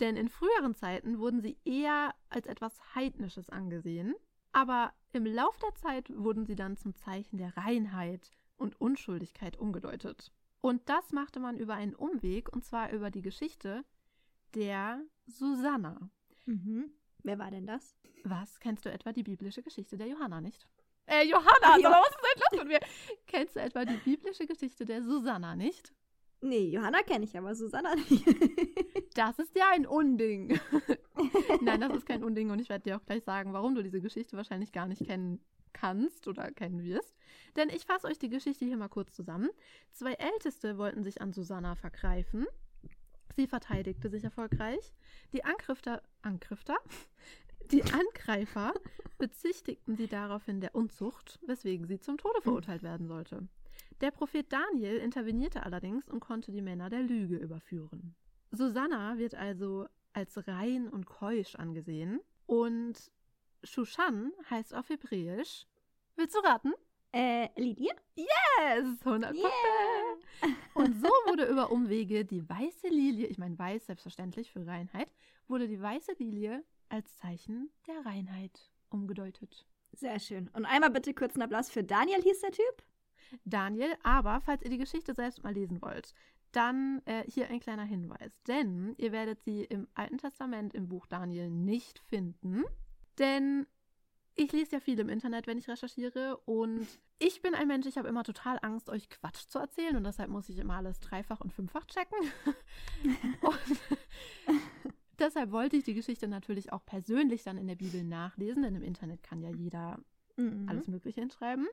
[0.00, 4.14] Denn in früheren Zeiten wurden sie eher als etwas Heidnisches angesehen.
[4.52, 10.32] Aber im Lauf der Zeit wurden sie dann zum Zeichen der Reinheit und Unschuldigkeit umgedeutet.
[10.60, 13.84] Und das machte man über einen Umweg, und zwar über die Geschichte
[14.54, 16.10] der Susanna.
[16.46, 16.90] Mhm.
[17.22, 17.96] Wer war denn das?
[18.24, 18.58] Was?
[18.60, 20.66] Kennst du etwa die biblische Geschichte der Johanna nicht?
[21.06, 22.80] Äh, Johanna, also, was ist denn los mit mir?
[23.26, 25.92] Kennst du etwa die biblische Geschichte der Susanna nicht?
[26.46, 28.24] Nee, Johanna kenne ich, aber Susanna nicht.
[29.14, 30.60] Das ist ja ein Unding.
[31.60, 34.00] Nein, das ist kein Unding und ich werde dir auch gleich sagen, warum du diese
[34.00, 35.40] Geschichte wahrscheinlich gar nicht kennen
[35.72, 37.16] kannst oder kennen wirst.
[37.56, 39.50] Denn ich fasse euch die Geschichte hier mal kurz zusammen.
[39.92, 42.46] Zwei Älteste wollten sich an Susanna vergreifen.
[43.34, 44.94] Sie verteidigte sich erfolgreich.
[45.32, 46.76] Die Angrifter, Angrifter?
[47.72, 48.72] Die Angreifer
[49.18, 53.48] bezichtigten sie daraufhin der Unzucht, weswegen sie zum Tode verurteilt werden sollte.
[54.00, 58.14] Der Prophet Daniel intervenierte allerdings und konnte die Männer der Lüge überführen.
[58.50, 63.10] Susanna wird also als rein und keusch angesehen und
[63.64, 65.66] Shushan heißt auf Hebräisch.
[66.14, 66.72] Willst du raten?
[67.16, 67.94] äh, Lydia?
[68.14, 70.56] Yes, 100 Punkte.
[70.74, 75.08] Und so wurde über Umwege die weiße Lilie, ich meine weiß selbstverständlich für Reinheit,
[75.48, 79.66] wurde die weiße Lilie als Zeichen der Reinheit umgedeutet.
[79.92, 80.48] Sehr schön.
[80.52, 82.82] Und einmal bitte kurz einen Applaus für Daniel, hieß der Typ.
[83.44, 86.14] Daniel, aber falls ihr die Geschichte selbst mal lesen wollt,
[86.52, 88.42] dann äh, hier ein kleiner Hinweis.
[88.44, 92.64] Denn ihr werdet sie im Alten Testament im Buch Daniel nicht finden.
[93.18, 93.66] Denn
[94.34, 96.38] ich lese ja viel im Internet, wenn ich recherchiere.
[96.44, 96.86] Und
[97.18, 99.96] ich bin ein Mensch, ich habe immer total Angst, euch Quatsch zu erzählen.
[99.96, 102.18] Und deshalb muss ich immer alles dreifach und fünffach checken.
[103.42, 103.80] und
[105.18, 108.62] deshalb wollte ich die Geschichte natürlich auch persönlich dann in der Bibel nachlesen.
[108.62, 109.98] Denn im Internet kann ja jeder
[110.36, 110.68] Mhm.
[110.68, 111.66] alles Mögliche hinschreiben.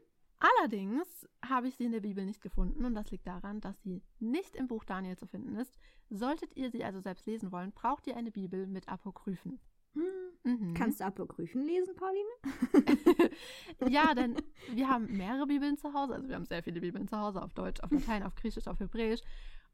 [0.43, 4.03] Allerdings habe ich sie in der Bibel nicht gefunden und das liegt daran, dass sie
[4.19, 5.79] nicht im Buch Daniel zu finden ist.
[6.09, 9.61] Solltet ihr sie also selbst lesen wollen, braucht ihr eine Bibel mit Apokryphen.
[9.93, 10.03] Hm.
[10.43, 10.73] Mhm.
[10.73, 13.31] Kannst du Apokryphen lesen, Pauline?
[13.89, 14.35] ja, denn
[14.73, 17.53] wir haben mehrere Bibeln zu Hause, also wir haben sehr viele Bibeln zu Hause auf
[17.53, 19.21] Deutsch, auf Latein, auf Griechisch, auf Hebräisch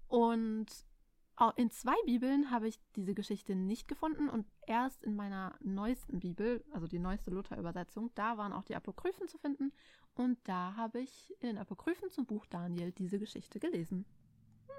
[0.08, 0.68] und
[1.56, 6.64] In zwei Bibeln habe ich diese Geschichte nicht gefunden und erst in meiner neuesten Bibel,
[6.72, 9.72] also die neueste Luther-Übersetzung, da waren auch die Apokryphen zu finden
[10.20, 14.06] und da habe ich in den Apokryphen zum Buch Daniel diese Geschichte gelesen.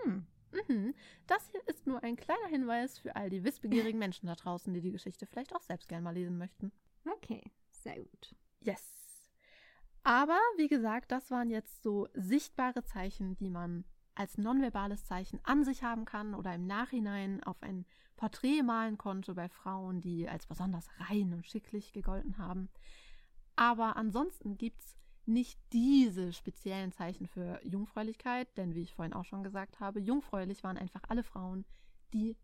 [0.02, 0.26] Hm.
[0.68, 0.94] Mhm.
[1.26, 4.82] Das hier ist nur ein kleiner Hinweis für all die wissbegierigen Menschen da draußen, die
[4.82, 6.72] die Geschichte vielleicht auch selbst gerne mal lesen möchten.
[7.10, 8.34] Okay, sehr gut.
[8.60, 8.84] Yes.
[10.02, 15.64] Aber wie gesagt, das waren jetzt so sichtbare Zeichen, die man als nonverbales Zeichen an
[15.64, 20.46] sich haben kann oder im Nachhinein auf ein Porträt malen konnte bei Frauen, die als
[20.46, 22.68] besonders rein und schicklich gegolten haben.
[23.56, 29.24] Aber ansonsten gibt es nicht diese speziellen Zeichen für Jungfräulichkeit, denn wie ich vorhin auch
[29.24, 31.64] schon gesagt habe, jungfräulich waren einfach alle Frauen,
[32.12, 32.36] die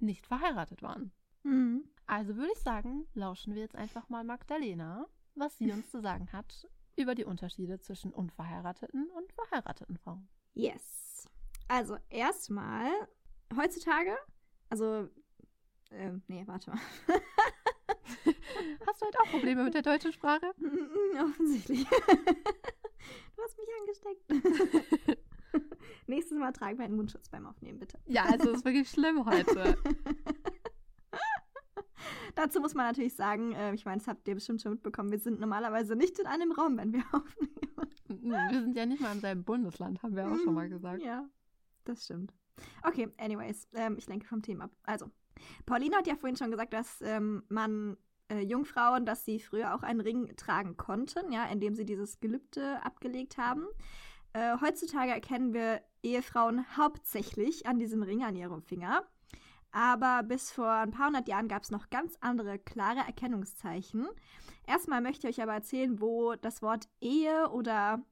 [0.00, 1.12] nicht verheiratet waren.
[1.42, 1.84] Mhm.
[2.06, 6.32] Also würde ich sagen, lauschen wir jetzt einfach mal Magdalena, was sie uns zu sagen
[6.32, 10.28] hat über die Unterschiede zwischen unverheirateten und verheirateten Frauen.
[10.54, 11.28] Yes.
[11.68, 12.90] Also erstmal,
[13.56, 14.16] heutzutage,
[14.68, 15.08] also,
[15.90, 16.80] äh, nee, warte mal.
[18.86, 20.46] Hast du heute auch Probleme mit der deutschen Sprache?
[21.20, 21.84] Offensichtlich.
[21.88, 25.18] du hast mich angesteckt.
[26.06, 27.98] Nächstes Mal tragen wir einen Mundschutz beim Aufnehmen, bitte.
[28.06, 29.76] Ja, also es ist wirklich schlimm heute.
[32.34, 35.18] Dazu muss man natürlich sagen, äh, ich meine, das habt ihr bestimmt schon mitbekommen, wir
[35.18, 38.48] sind normalerweise nicht in einem Raum, wenn wir aufnehmen.
[38.50, 41.02] Wir sind ja nicht mal im selben Bundesland, haben wir auch schon mal gesagt.
[41.02, 41.28] Ja,
[41.84, 42.32] das stimmt.
[42.82, 44.70] Okay, anyways, ähm, ich lenke vom Thema ab.
[44.84, 45.10] Also,
[45.66, 47.96] Pauline hat ja vorhin schon gesagt, dass ähm, man
[48.28, 52.82] äh, Jungfrauen, dass sie früher auch einen Ring tragen konnten, ja, indem sie dieses Gelübde
[52.84, 53.66] abgelegt haben.
[54.32, 59.04] Äh, heutzutage erkennen wir Ehefrauen hauptsächlich an diesem Ring an ihrem Finger.
[59.70, 64.08] Aber bis vor ein paar hundert Jahren gab es noch ganz andere klare Erkennungszeichen.
[64.66, 68.02] Erstmal möchte ich euch aber erzählen, wo das Wort Ehe oder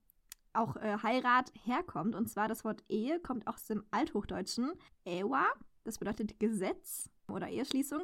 [0.53, 2.15] auch äh, Heirat herkommt.
[2.15, 4.73] Und zwar das Wort Ehe kommt aus dem Althochdeutschen
[5.05, 5.47] Ewa,
[5.85, 8.03] das bedeutet Gesetz oder Eheschließung.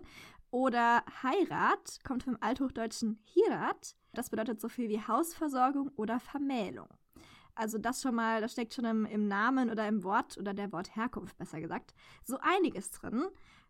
[0.52, 6.88] Oder Heirat kommt vom Althochdeutschen Hirat, das bedeutet so viel wie Hausversorgung oder Vermählung.
[7.54, 10.70] Also das schon mal, das steckt schon im, im Namen oder im Wort oder der
[10.70, 13.24] Wortherkunft besser gesagt, so einiges drin.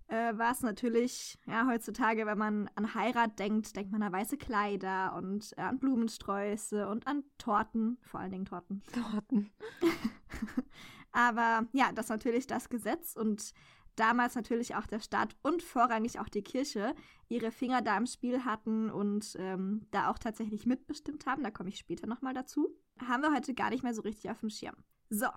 [0.09, 5.14] Äh, was natürlich, ja, heutzutage, wenn man an Heirat denkt, denkt man an weiße Kleider
[5.14, 8.83] und äh, an Blumensträuße und an Torten, vor allen Dingen Torten.
[8.92, 9.53] Torten.
[11.12, 13.55] Aber ja, das ist natürlich das Gesetz und
[13.96, 16.94] damals natürlich auch der Staat und vorrangig auch die Kirche
[17.28, 21.42] ihre Finger da im Spiel hatten und ähm, da auch tatsächlich mitbestimmt haben.
[21.42, 22.68] Da komme ich später nochmal dazu.
[23.07, 24.76] Haben wir heute gar nicht mehr so richtig auf dem Schirm.
[25.09, 25.28] So,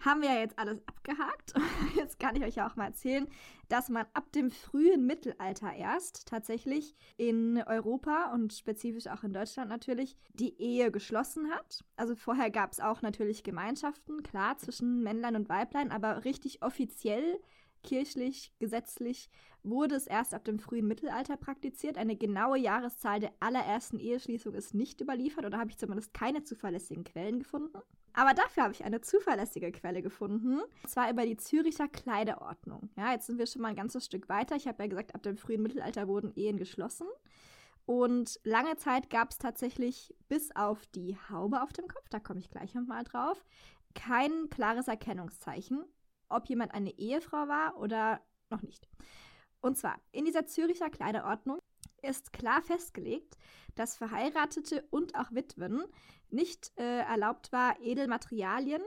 [0.00, 1.54] haben wir ja jetzt alles abgehakt.
[1.96, 3.26] Jetzt kann ich euch ja auch mal erzählen,
[3.68, 9.70] dass man ab dem frühen Mittelalter erst tatsächlich in Europa und spezifisch auch in Deutschland
[9.70, 11.84] natürlich die Ehe geschlossen hat.
[11.96, 17.40] Also vorher gab es auch natürlich Gemeinschaften, klar, zwischen Männlein und Weiblein, aber richtig offiziell
[17.82, 19.30] kirchlich, gesetzlich
[19.62, 21.98] wurde es erst ab dem frühen Mittelalter praktiziert.
[21.98, 27.04] Eine genaue Jahreszahl der allerersten Eheschließung ist nicht überliefert oder habe ich zumindest keine zuverlässigen
[27.04, 27.78] Quellen gefunden.
[28.14, 30.60] Aber dafür habe ich eine zuverlässige Quelle gefunden.
[30.60, 32.90] Und zwar über die Züricher Kleiderordnung.
[32.96, 34.56] Ja, jetzt sind wir schon mal ein ganzes Stück weiter.
[34.56, 37.06] Ich habe ja gesagt, ab dem frühen Mittelalter wurden Ehen geschlossen.
[37.88, 42.38] Und lange Zeit gab es tatsächlich bis auf die Haube auf dem Kopf, da komme
[42.38, 43.42] ich gleich nochmal drauf,
[43.94, 45.84] kein klares Erkennungszeichen,
[46.28, 48.88] ob jemand eine Ehefrau war oder noch nicht.
[49.60, 51.60] Und zwar, in dieser Züricher Kleiderordnung
[52.02, 53.36] ist klar festgelegt,
[53.74, 55.84] dass Verheiratete und auch Witwen
[56.30, 58.82] nicht äh, erlaubt war, Edelmaterialien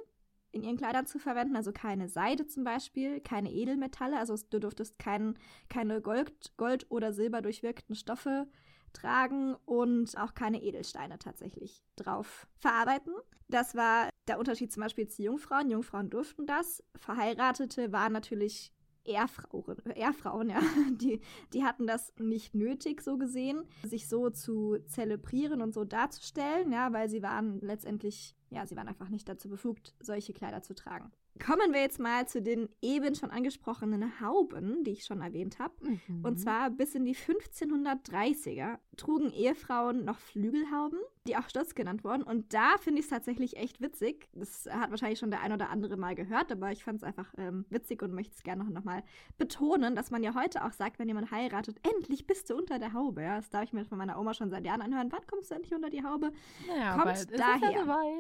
[0.52, 5.00] in ihren Kleidern zu verwenden, also keine Seide zum Beispiel, keine Edelmetalle, also du durftest
[5.00, 5.38] kein,
[5.70, 8.48] keine Gold, Gold oder Silber durchwirkten Stoffe
[8.94, 13.14] tragen und auch keine Edelsteine tatsächlich drauf verarbeiten.
[13.48, 15.70] Das war der Unterschied zum Beispiel zu Jungfrauen.
[15.70, 16.84] Jungfrauen durften das.
[16.96, 18.74] Verheiratete waren natürlich
[19.04, 20.60] Ehrfrauen, Ehrfrauen, ja,
[20.92, 21.22] die,
[21.54, 26.94] die hatten das nicht nötig, so gesehen, sich so zu zelebrieren und so darzustellen, ja,
[26.94, 31.12] weil sie waren letztendlich, ja, sie waren einfach nicht dazu befugt, solche Kleider zu tragen.
[31.40, 35.74] Kommen wir jetzt mal zu den eben schon angesprochenen Hauben, die ich schon erwähnt habe.
[35.82, 36.26] Mhm.
[36.26, 42.24] Und zwar bis in die 1530er trugen Ehefrauen noch Flügelhauben, die auch Stutz genannt wurden.
[42.24, 44.28] Und da finde ich es tatsächlich echt witzig.
[44.34, 47.32] Das hat wahrscheinlich schon der ein oder andere mal gehört, aber ich fand es einfach
[47.38, 49.04] ähm, witzig und möchte es gerne noch, noch mal
[49.38, 52.94] betonen, dass man ja heute auch sagt, wenn jemand heiratet, endlich bist du unter der
[52.94, 53.22] Haube.
[53.22, 55.12] Ja, das darf ich mir von meiner Oma schon seit Jahren anhören.
[55.12, 56.32] Wann kommst du endlich unter die Haube?
[56.68, 57.72] Naja, Kommt daher.
[57.72, 58.12] Ja.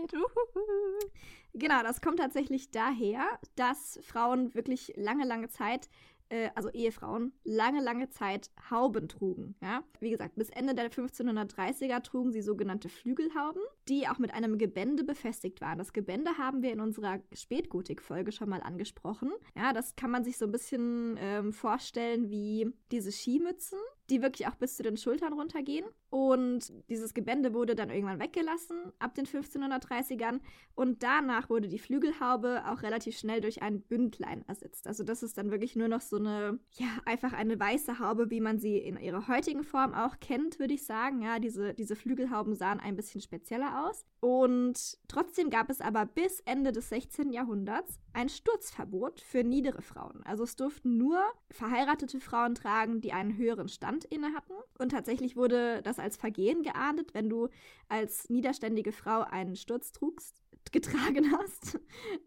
[1.53, 5.89] Genau, das kommt tatsächlich daher, dass Frauen wirklich lange, lange Zeit
[6.55, 9.55] also Ehefrauen, lange, lange Zeit Hauben trugen.
[9.61, 9.83] Ja?
[9.99, 15.03] Wie gesagt, bis Ende der 1530er trugen sie sogenannte Flügelhauben, die auch mit einem Gebände
[15.03, 15.77] befestigt waren.
[15.77, 19.31] Das Gebände haben wir in unserer Spätgotik-Folge schon mal angesprochen.
[19.55, 23.79] Ja, das kann man sich so ein bisschen ähm, vorstellen wie diese Skimützen,
[24.11, 25.85] die wirklich auch bis zu den Schultern runtergehen.
[26.09, 30.41] Und dieses Gebände wurde dann irgendwann weggelassen ab den 1530ern.
[30.75, 34.87] Und danach wurde die Flügelhaube auch relativ schnell durch ein Bündlein ersetzt.
[34.87, 38.41] Also das ist dann wirklich nur noch so eine, ja, einfach eine weiße Haube, wie
[38.41, 41.21] man sie in ihrer heutigen Form auch kennt, würde ich sagen.
[41.21, 44.05] Ja, diese, diese Flügelhauben sahen ein bisschen spezieller aus.
[44.19, 47.31] Und trotzdem gab es aber bis Ende des 16.
[47.31, 50.21] Jahrhunderts ein Sturzverbot für niedere Frauen.
[50.23, 54.53] Also es durften nur verheiratete Frauen tragen, die einen höheren Stand inne hatten.
[54.77, 57.49] Und tatsächlich wurde das als Vergehen geahndet, wenn du
[57.89, 61.79] als niederständige Frau einen Sturz trugst, getragen hast.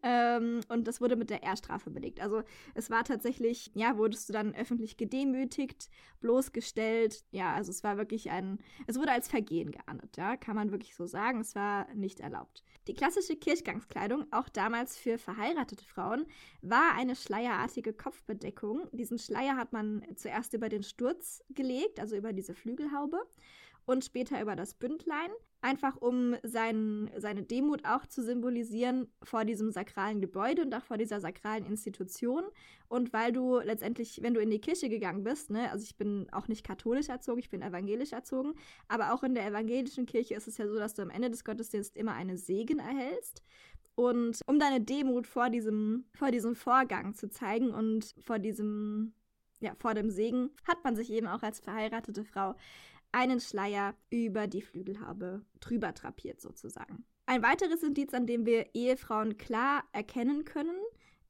[0.02, 2.20] ähm, und das wurde mit der Ehrstrafe belegt.
[2.20, 2.42] Also
[2.74, 7.24] es war tatsächlich, ja, wurdest du dann öffentlich gedemütigt, bloßgestellt.
[7.30, 10.94] Ja, also es war wirklich ein, es wurde als Vergehen geahndet, ja, kann man wirklich
[10.94, 11.40] so sagen.
[11.40, 12.64] Es war nicht erlaubt.
[12.86, 16.26] Die klassische Kirchgangskleidung, auch damals für verheiratete Frauen,
[16.60, 18.88] war eine schleierartige Kopfbedeckung.
[18.92, 23.18] Diesen Schleier hat man zuerst über den Sturz gelegt, also über diese Flügelhaube
[23.86, 25.30] und später über das Bündlein,
[25.64, 30.98] einfach um sein, seine Demut auch zu symbolisieren vor diesem sakralen Gebäude und auch vor
[30.98, 32.44] dieser sakralen Institution.
[32.86, 36.28] Und weil du letztendlich, wenn du in die Kirche gegangen bist, ne, also ich bin
[36.32, 38.52] auch nicht katholisch erzogen, ich bin evangelisch erzogen,
[38.88, 41.44] aber auch in der evangelischen Kirche ist es ja so, dass du am Ende des
[41.44, 43.42] Gottesdienstes immer eine Segen erhältst.
[43.94, 49.14] Und um deine Demut vor diesem, vor diesem Vorgang zu zeigen und vor diesem,
[49.60, 52.54] ja, vor dem Segen, hat man sich eben auch als verheiratete Frau
[53.14, 57.04] einen Schleier über die Flügelhaube drüber drapiert sozusagen.
[57.26, 60.76] Ein weiteres Indiz, an dem wir Ehefrauen klar erkennen können,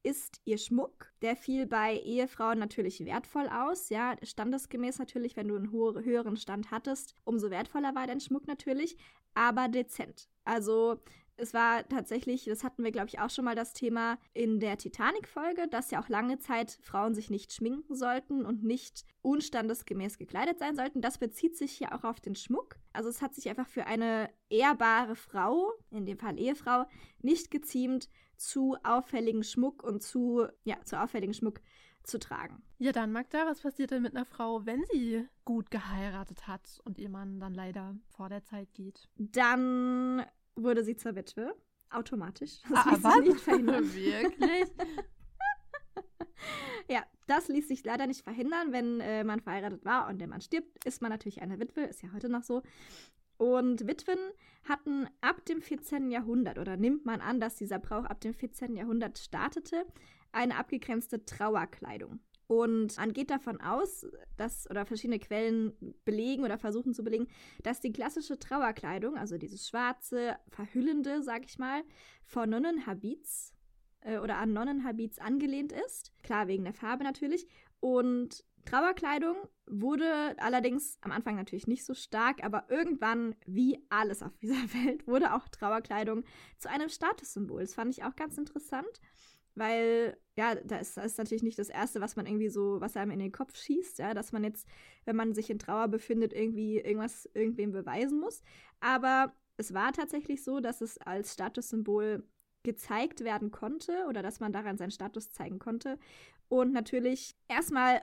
[0.03, 1.13] ist ihr Schmuck.
[1.23, 6.71] Der fiel bei Ehefrauen natürlich wertvoll aus, ja, standesgemäß natürlich, wenn du einen höheren Stand
[6.71, 8.97] hattest, umso wertvoller war dein Schmuck natürlich,
[9.35, 10.29] aber dezent.
[10.45, 11.01] Also
[11.37, 14.79] es war tatsächlich, das hatten wir, glaube ich, auch schon mal das Thema in der
[14.79, 20.59] Titanic-Folge, dass ja auch lange Zeit Frauen sich nicht schminken sollten und nicht unstandesgemäß gekleidet
[20.59, 21.01] sein sollten.
[21.01, 22.77] Das bezieht sich hier auch auf den Schmuck.
[22.93, 26.87] Also es hat sich einfach für eine ehrbare Frau, in dem Fall Ehefrau,
[27.21, 31.61] nicht geziemt, zu auffälligen Schmuck und zu, ja, zu auffälligen Schmuck
[32.05, 32.63] zu tragen.
[32.79, 36.99] Ja, dann, Magda, was passiert denn mit einer Frau, wenn sie gut geheiratet hat und
[36.99, 39.09] ihr Mann dann leider vor der Zeit geht?
[39.17, 40.25] Dann
[40.57, 41.55] wurde sie zur Witwe.
[41.91, 42.61] Automatisch.
[42.69, 43.21] Das ah, was?
[43.21, 43.85] nicht verhindern.
[43.95, 44.69] Wirklich?
[46.89, 48.73] ja, das ließ sich leider nicht verhindern.
[48.73, 51.83] Wenn äh, man verheiratet war und der Mann stirbt, ist man natürlich eine Witwe.
[51.83, 52.63] Ist ja heute noch so.
[53.37, 54.19] Und Witwen
[54.69, 56.11] hatten ab dem 14.
[56.11, 58.77] Jahrhundert, oder nimmt man an, dass dieser Brauch ab dem 14.
[58.77, 59.85] Jahrhundert startete,
[60.33, 62.21] eine abgegrenzte Trauerkleidung.
[62.47, 65.73] Und man geht davon aus, dass, oder verschiedene Quellen
[66.05, 67.29] belegen oder versuchen zu belegen,
[67.63, 71.83] dass die klassische Trauerkleidung, also dieses schwarze, verhüllende, sag ich mal,
[72.25, 73.55] von Nonnenhabits
[74.01, 76.13] äh, oder an Nonnenhabits angelehnt ist.
[76.23, 77.47] Klar, wegen der Farbe natürlich.
[77.81, 84.37] Und Trauerkleidung wurde allerdings am Anfang natürlich nicht so stark, aber irgendwann, wie alles auf
[84.37, 84.55] dieser
[84.85, 86.25] Welt, wurde auch Trauerkleidung
[86.59, 87.63] zu einem Statussymbol.
[87.63, 89.01] Das fand ich auch ganz interessant
[89.55, 93.21] weil ja, das ist natürlich nicht das Erste, was man irgendwie so, was einem in
[93.21, 94.67] den Kopf schießt, ja, dass man jetzt,
[95.05, 98.43] wenn man sich in Trauer befindet, irgendwie irgendwas irgendwem beweisen muss.
[98.81, 102.27] Aber es war tatsächlich so, dass es als Statussymbol
[102.65, 105.99] gezeigt werden konnte oder dass man daran seinen Status zeigen konnte.
[106.49, 108.03] Und natürlich erstmal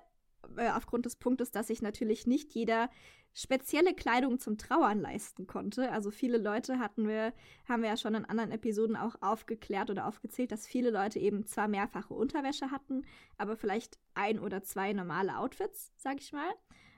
[0.56, 2.90] äh, aufgrund des Punktes, dass sich natürlich nicht jeder
[3.34, 5.92] spezielle Kleidung zum Trauern leisten konnte.
[5.92, 7.34] Also viele Leute hatten wir,
[7.68, 11.46] haben wir ja schon in anderen Episoden auch aufgeklärt oder aufgezählt, dass viele Leute eben
[11.46, 13.06] zwar mehrfache Unterwäsche hatten,
[13.38, 16.52] aber vielleicht ein oder zwei normale Outfits, sag ich mal.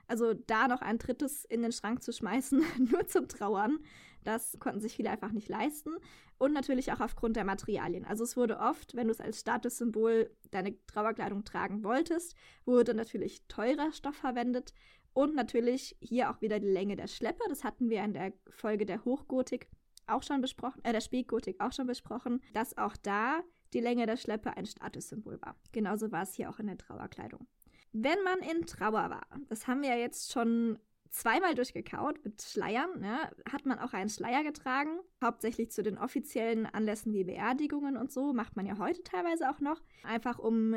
[0.06, 3.78] Also da noch ein drittes in den Schrank zu schmeißen, nur zum Trauern,
[4.24, 5.90] das konnten sich viele einfach nicht leisten.
[6.36, 8.04] Und natürlich auch aufgrund der Materialien.
[8.04, 13.46] Also es wurde oft, wenn du es als Statussymbol deine Trauerkleidung tragen wolltest, wurde natürlich
[13.46, 14.74] teurer Stoff verwendet
[15.14, 17.42] und natürlich hier auch wieder die Länge der Schleppe.
[17.48, 19.68] Das hatten wir in der Folge der Hochgotik
[20.06, 23.40] auch schon besprochen, äh, der Spätgotik auch schon besprochen, dass auch da
[23.72, 25.56] die Länge der Schleppe ein Statussymbol war.
[25.72, 27.46] Genauso war es hier auch in der Trauerkleidung.
[27.92, 30.78] Wenn man in Trauer war, das haben wir ja jetzt schon
[31.10, 36.66] zweimal durchgekaut mit Schleiern, ja, hat man auch einen Schleier getragen, hauptsächlich zu den offiziellen
[36.66, 40.74] Anlässen wie Beerdigungen und so, macht man ja heute teilweise auch noch, einfach um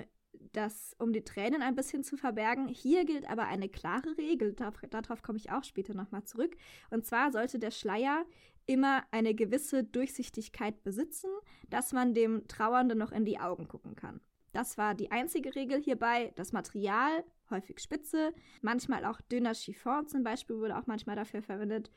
[0.54, 2.68] das, um die Tränen ein bisschen zu verbergen.
[2.68, 6.56] Hier gilt aber eine klare Regel, darauf, darauf komme ich auch später nochmal zurück.
[6.90, 8.26] Und zwar sollte der Schleier
[8.66, 11.30] immer eine gewisse Durchsichtigkeit besitzen,
[11.70, 14.22] dass man dem Trauernden noch in die Augen gucken kann.
[14.52, 16.34] Das war die einzige Regel hierbei.
[16.36, 21.92] Das Material, häufig spitze, manchmal auch dünner Chiffon zum Beispiel, wurde auch manchmal dafür verwendet.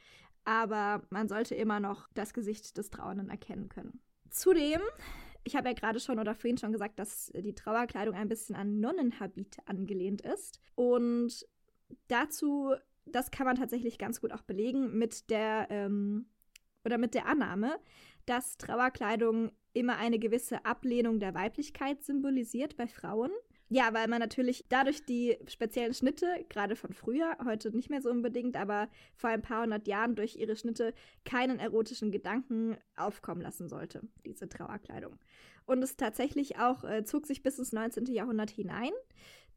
[0.44, 4.00] Aber man sollte immer noch das Gesicht des Trauernden erkennen können.
[4.30, 4.80] Zudem,
[5.44, 8.80] ich habe ja gerade schon oder vorhin schon gesagt, dass die Trauerkleidung ein bisschen an
[8.80, 10.60] Nonnenhabite angelehnt ist.
[10.74, 11.46] Und
[12.08, 12.74] dazu,
[13.06, 16.26] das kann man tatsächlich ganz gut auch belegen mit der ähm,
[16.84, 17.78] oder mit der Annahme,
[18.26, 23.30] dass Trauerkleidung immer eine gewisse Ablehnung der Weiblichkeit symbolisiert bei Frauen.
[23.72, 28.10] Ja, weil man natürlich dadurch die speziellen Schnitte, gerade von früher, heute nicht mehr so
[28.10, 30.92] unbedingt, aber vor ein paar hundert Jahren durch ihre Schnitte
[31.24, 35.16] keinen erotischen Gedanken aufkommen lassen sollte, diese Trauerkleidung.
[35.66, 38.06] Und es tatsächlich auch äh, zog sich bis ins 19.
[38.06, 38.90] Jahrhundert hinein,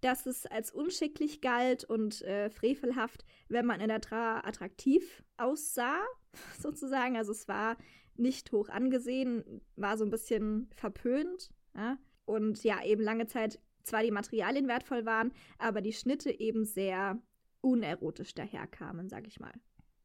[0.01, 5.99] dass es als unschicklich galt und äh, frevelhaft, wenn man in der Trauer attraktiv aussah,
[6.61, 7.17] sozusagen.
[7.17, 7.77] Also es war
[8.15, 11.49] nicht hoch angesehen, war so ein bisschen verpönt.
[11.75, 11.97] Ja?
[12.25, 17.21] Und ja, eben lange Zeit zwar die Materialien wertvoll waren, aber die Schnitte eben sehr
[17.61, 19.53] unerotisch daherkamen, sag ich mal.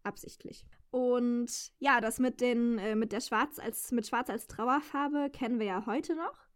[0.04, 0.64] Absichtlich.
[0.90, 5.58] Und ja, das mit den, äh, mit der Schwarz als, mit Schwarz als Trauerfarbe kennen
[5.58, 6.48] wir ja heute noch.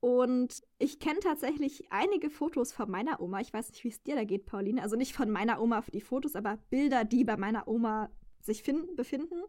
[0.00, 3.40] Und ich kenne tatsächlich einige Fotos von meiner Oma.
[3.40, 4.82] Ich weiß nicht, wie es dir da geht, Pauline.
[4.82, 8.96] Also nicht von meiner Oma die Fotos, aber Bilder, die bei meiner Oma sich finden,
[8.96, 9.42] befinden,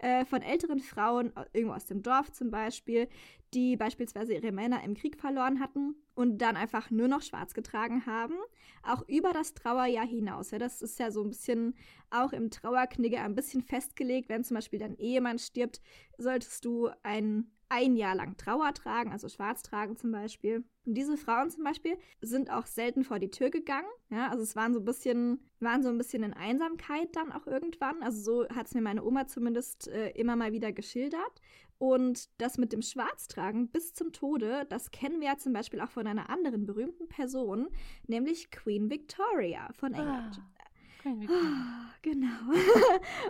[0.00, 3.08] äh, von älteren Frauen, irgendwo aus dem Dorf zum Beispiel,
[3.52, 8.06] die beispielsweise ihre Männer im Krieg verloren hatten und dann einfach nur noch schwarz getragen
[8.06, 8.34] haben,
[8.82, 10.52] auch über das Trauerjahr hinaus.
[10.52, 11.74] Ja, das ist ja so ein bisschen
[12.10, 14.28] auch im Trauerknigge ein bisschen festgelegt.
[14.28, 15.82] Wenn zum Beispiel dein Ehemann stirbt,
[16.16, 20.64] solltest du ein ein Jahr lang Trauer tragen, also schwarz tragen zum Beispiel.
[20.84, 23.88] Und diese Frauen zum Beispiel sind auch selten vor die Tür gegangen.
[24.10, 27.46] Ja, also es waren so ein bisschen, waren so ein bisschen in Einsamkeit dann auch
[27.46, 28.02] irgendwann.
[28.02, 31.40] Also so hat es mir meine Oma zumindest äh, immer mal wieder geschildert.
[31.78, 35.90] Und das mit dem Schwarztragen bis zum Tode, das kennen wir ja zum Beispiel auch
[35.90, 37.68] von einer anderen berühmten Person,
[38.06, 40.42] nämlich Queen Victoria von England.
[40.42, 41.42] Ah, Queen Victoria.
[41.42, 42.28] Ah, genau.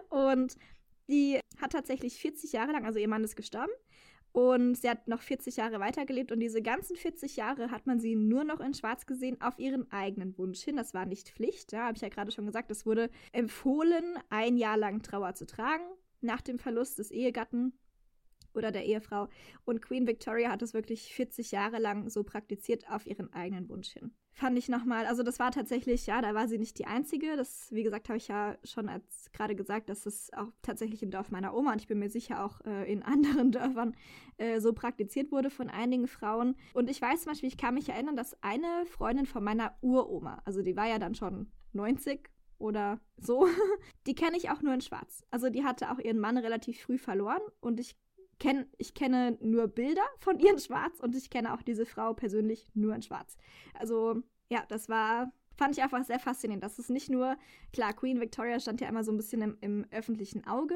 [0.32, 0.56] Und
[1.08, 3.70] die hat tatsächlich 40 Jahre lang, also ihr Mann ist gestorben,
[4.32, 8.14] und sie hat noch 40 Jahre weitergelebt und diese ganzen 40 Jahre hat man sie
[8.14, 10.76] nur noch in Schwarz gesehen, auf ihren eigenen Wunsch hin.
[10.76, 12.70] Das war nicht Pflicht, ja, habe ich ja gerade schon gesagt.
[12.70, 15.84] Es wurde empfohlen, ein Jahr lang Trauer zu tragen
[16.20, 17.72] nach dem Verlust des Ehegatten
[18.54, 19.28] oder der Ehefrau.
[19.64, 23.92] Und Queen Victoria hat es wirklich 40 Jahre lang so praktiziert auf ihren eigenen Wunsch
[23.92, 24.12] hin.
[24.32, 27.36] Fand ich nochmal, also das war tatsächlich, ja, da war sie nicht die Einzige.
[27.36, 31.10] Das, wie gesagt, habe ich ja schon als gerade gesagt, dass es auch tatsächlich im
[31.10, 33.94] Dorf meiner Oma und ich bin mir sicher auch äh, in anderen Dörfern
[34.38, 36.56] äh, so praktiziert wurde von einigen Frauen.
[36.74, 40.40] Und ich weiß zum Beispiel, ich kann mich erinnern, dass eine Freundin von meiner Uroma,
[40.44, 43.46] also die war ja dann schon 90 oder so,
[44.06, 45.24] die kenne ich auch nur in Schwarz.
[45.30, 47.96] Also die hatte auch ihren Mann relativ früh verloren und ich
[48.40, 52.14] kenn, ich kenne nur Bilder von ihr in Schwarz und ich kenne auch diese Frau
[52.14, 53.36] persönlich nur in Schwarz.
[53.74, 56.64] Also ja, das war, fand ich einfach sehr faszinierend.
[56.64, 57.36] Das ist nicht nur,
[57.72, 60.74] klar, Queen Victoria stand ja immer so ein bisschen im, im öffentlichen Auge,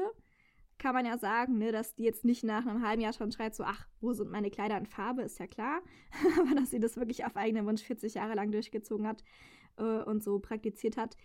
[0.77, 3.55] kann man ja sagen, ne, dass die jetzt nicht nach einem halben Jahr schon schreit,
[3.55, 5.81] so, ach, wo sind meine Kleider in Farbe, ist ja klar.
[6.39, 9.23] Aber dass sie das wirklich auf eigenen Wunsch 40 Jahre lang durchgezogen hat
[9.77, 11.17] äh, und so praktiziert hat.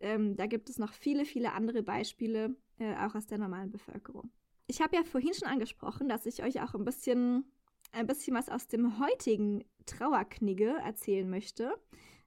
[0.00, 4.30] Ähm, da gibt es noch viele, viele andere Beispiele, äh, auch aus der normalen Bevölkerung.
[4.70, 7.50] Ich habe ja vorhin schon angesprochen, dass ich euch auch ein bisschen,
[7.92, 11.74] ein bisschen was aus dem heutigen Trauerknigge erzählen möchte.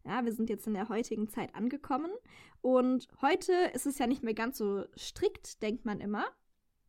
[0.04, 2.12] Ja, wir sind jetzt in der heutigen Zeit angekommen
[2.62, 6.26] und heute ist es ja nicht mehr ganz so strikt, denkt man immer.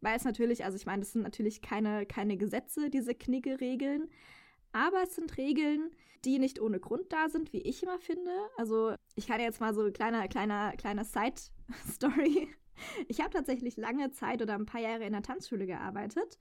[0.00, 4.08] Weil es natürlich, also ich meine, das sind natürlich keine, keine Gesetze, diese Knigge-Regeln.
[4.72, 5.90] Aber es sind Regeln,
[6.24, 8.32] die nicht ohne Grund da sind, wie ich immer finde.
[8.56, 12.48] Also ich kann jetzt mal so eine kleine, kleine, kleine Side-Story
[13.08, 16.38] ich habe tatsächlich lange Zeit oder ein paar Jahre in der Tanzschule gearbeitet.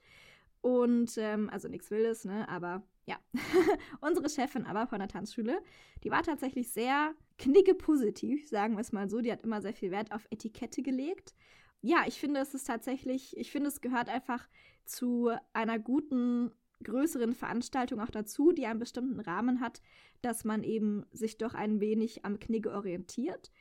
[0.62, 2.48] Und, ähm, also nichts Wildes, ne?
[2.48, 3.20] Aber ja.
[4.02, 5.62] Unsere Chefin aber von der Tanzschule,
[6.04, 9.22] die war tatsächlich sehr knigge-positiv, sagen wir es mal so.
[9.22, 11.34] Die hat immer sehr viel Wert auf Etikette gelegt.
[11.82, 14.48] Ja, ich finde, es ist tatsächlich, ich finde, es gehört einfach
[14.86, 16.52] zu einer guten
[16.84, 19.82] größeren Veranstaltung auch dazu, die einen bestimmten Rahmen hat,
[20.22, 23.52] dass man eben sich doch ein wenig am Knigge orientiert.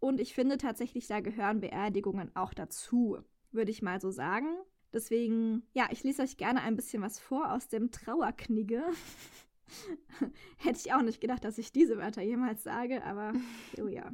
[0.00, 3.18] Und ich finde tatsächlich, da gehören Beerdigungen auch dazu,
[3.50, 4.56] würde ich mal so sagen.
[4.92, 8.82] Deswegen, ja, ich lese euch gerne ein bisschen was vor aus dem Trauerknigge.
[10.56, 13.32] Hätte ich auch nicht gedacht, dass ich diese Wörter jemals sage, aber
[13.82, 14.10] oh ja.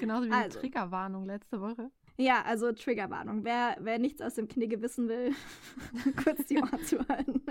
[0.00, 1.90] Genauso wie also, die Triggerwarnung letzte Woche.
[2.16, 3.44] Ja, also Triggerwarnung.
[3.44, 5.32] Wer, wer nichts aus dem Knigge wissen will,
[6.24, 7.42] kurz die Ohren zu halten.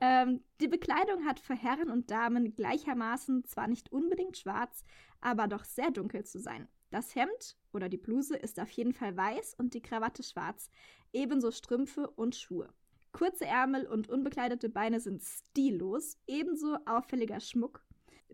[0.00, 4.84] Ähm, die Bekleidung hat für Herren und Damen gleichermaßen zwar nicht unbedingt schwarz,
[5.20, 6.68] aber doch sehr dunkel zu sein.
[6.90, 10.70] Das Hemd oder die Bluse ist auf jeden Fall weiß und die Krawatte schwarz,
[11.12, 12.72] ebenso Strümpfe und Schuhe.
[13.12, 17.82] Kurze Ärmel und unbekleidete Beine sind stillos, ebenso auffälliger Schmuck.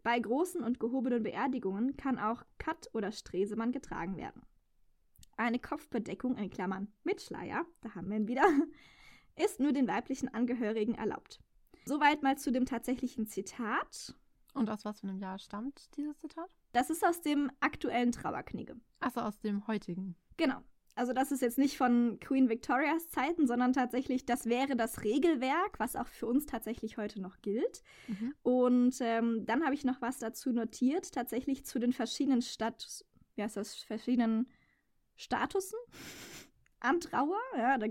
[0.03, 4.43] Bei großen und gehobenen Beerdigungen kann auch Kat oder Stresemann getragen werden.
[5.37, 8.45] Eine Kopfbedeckung in Klammern mit Schleier, da haben wir ihn wieder,
[9.37, 11.41] ist nur den weiblichen Angehörigen erlaubt.
[11.85, 14.15] Soweit mal zu dem tatsächlichen Zitat.
[14.55, 16.55] Und aus was für einem Jahr stammt dieses Zitat?
[16.73, 18.77] Das ist aus dem aktuellen Trauerknigge.
[19.01, 20.15] Achso, aus dem heutigen.
[20.37, 20.63] Genau.
[20.95, 25.79] Also das ist jetzt nicht von Queen Victorias Zeiten, sondern tatsächlich, das wäre das Regelwerk,
[25.79, 27.83] was auch für uns tatsächlich heute noch gilt.
[28.09, 28.35] Mhm.
[28.43, 33.07] Und ähm, dann habe ich noch was dazu notiert, tatsächlich zu den verschiedenen Status,
[33.37, 34.49] wie heißt das, verschiedenen
[35.17, 35.79] Statusen
[36.81, 37.41] an Trauer.
[37.57, 37.87] Ja, da,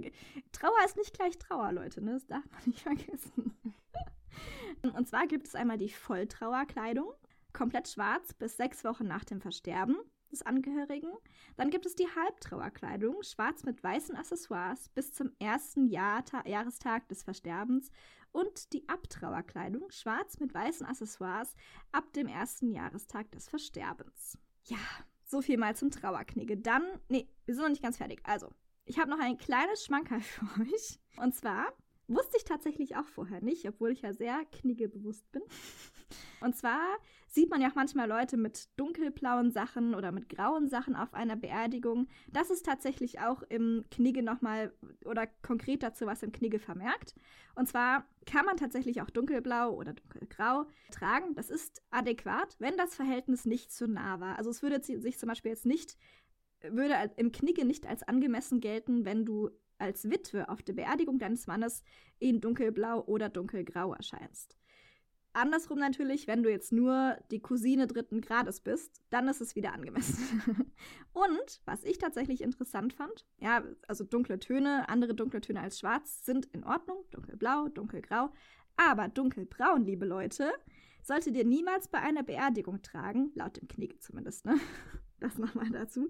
[0.52, 2.14] Trauer ist nicht gleich Trauer, Leute, ne?
[2.14, 3.56] das darf man nicht vergessen.
[4.96, 7.12] Und zwar gibt es einmal die Volltrauerkleidung,
[7.54, 9.98] komplett schwarz bis sechs Wochen nach dem Versterben
[10.32, 11.12] des Angehörigen.
[11.58, 17.24] Dann gibt es die Halbtrauerkleidung, schwarz mit weißen Accessoires bis zum ersten Jahr Jahrestag des
[17.24, 17.92] Versterbens.
[18.32, 21.54] Und die Abtrauerkleidung, schwarz mit weißen Accessoires
[21.92, 24.38] ab dem ersten Jahrestag des Versterbens.
[24.64, 24.78] Ja,
[25.26, 26.58] so viel mal zum Trauerknigge.
[26.58, 28.22] Dann, nee, wir sind noch nicht ganz fertig.
[28.24, 28.50] Also,
[28.86, 31.00] ich habe noch ein kleines Schmankerl für euch.
[31.18, 31.74] Und zwar
[32.14, 35.42] wusste ich tatsächlich auch vorher nicht, obwohl ich ja sehr kniggebewusst bin.
[36.42, 36.82] Und zwar
[37.28, 41.36] sieht man ja auch manchmal Leute mit dunkelblauen Sachen oder mit grauen Sachen auf einer
[41.36, 42.08] Beerdigung.
[42.32, 44.74] Das ist tatsächlich auch im Knigge nochmal
[45.06, 47.16] oder konkret dazu was im Knigge vermerkt.
[47.56, 51.36] Und zwar kann man tatsächlich auch dunkelblau oder dunkelgrau tragen.
[51.36, 54.38] Das ist adäquat, wenn das Verhältnis nicht zu nah war.
[54.38, 55.98] Also es würde sich zum Beispiel jetzt nicht,
[56.62, 59.50] würde im Knigge nicht als angemessen gelten, wenn du
[59.82, 61.84] als Witwe auf der Beerdigung deines Mannes
[62.20, 64.58] in dunkelblau oder dunkelgrau erscheinst.
[65.34, 69.74] Andersrum natürlich, wenn du jetzt nur die Cousine dritten Grades bist, dann ist es wieder
[69.74, 70.74] angemessen.
[71.14, 76.26] Und was ich tatsächlich interessant fand, ja, also dunkle Töne, andere dunkle Töne als schwarz
[76.26, 78.30] sind in Ordnung, dunkelblau, dunkelgrau,
[78.76, 80.52] aber dunkelbraun, liebe Leute,
[81.02, 84.60] solltet ihr niemals bei einer Beerdigung tragen, laut dem Knigge zumindest, ne?
[85.22, 86.10] Das nochmal dazu.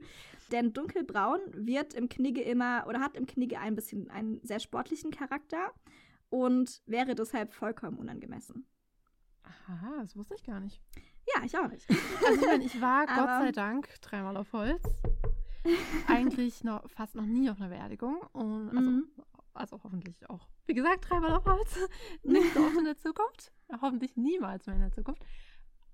[0.51, 5.12] Denn dunkelbraun wird im Knigge immer oder hat im Knigge ein bisschen einen sehr sportlichen
[5.12, 5.74] Charakter
[6.30, 8.66] und wäre deshalb vollkommen unangemessen.
[9.43, 10.82] Aha, das wusste ich gar nicht.
[11.36, 11.88] Ja, ich auch nicht.
[12.26, 14.82] Also ich, war Gott sei Dank dreimal auf Holz.
[16.07, 18.18] Eigentlich noch, fast noch nie auf einer Beerdigung.
[18.32, 19.07] Und also, mhm.
[19.53, 21.78] also hoffentlich auch, wie gesagt, dreimal auf Holz.
[22.24, 23.51] Nicht so oft in der Zukunft.
[23.82, 25.24] Hoffentlich niemals mehr in der Zukunft.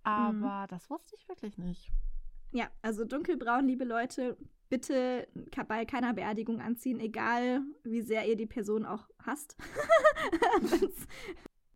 [0.04, 0.68] Aber mhm.
[0.70, 1.92] das wusste ich wirklich nicht.
[2.58, 4.36] Ja, also dunkelbraun, liebe Leute,
[4.68, 5.28] bitte
[5.68, 9.56] bei keiner Beerdigung anziehen, egal wie sehr ihr die Person auch hasst.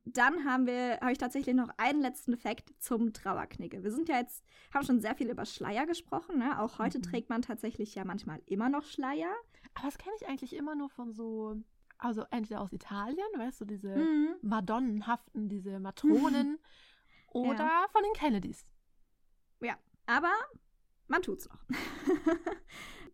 [0.05, 3.83] Dann haben wir, habe ich tatsächlich noch einen letzten Fakt zum Trauerknigge.
[3.83, 6.39] Wir sind ja jetzt, haben schon sehr viel über Schleier gesprochen.
[6.39, 6.59] Ne?
[6.59, 7.03] Auch heute mhm.
[7.03, 9.29] trägt man tatsächlich ja manchmal immer noch Schleier.
[9.75, 11.61] Aber das kenne ich eigentlich immer nur von so,
[11.99, 14.29] also entweder aus Italien, weißt du, diese mhm.
[14.41, 16.57] Madonnenhaften, diese Matronen,
[17.27, 17.85] oder ja.
[17.91, 18.65] von den Kennedys.
[19.59, 19.77] Ja,
[20.07, 20.33] aber
[21.11, 21.59] man tut's noch.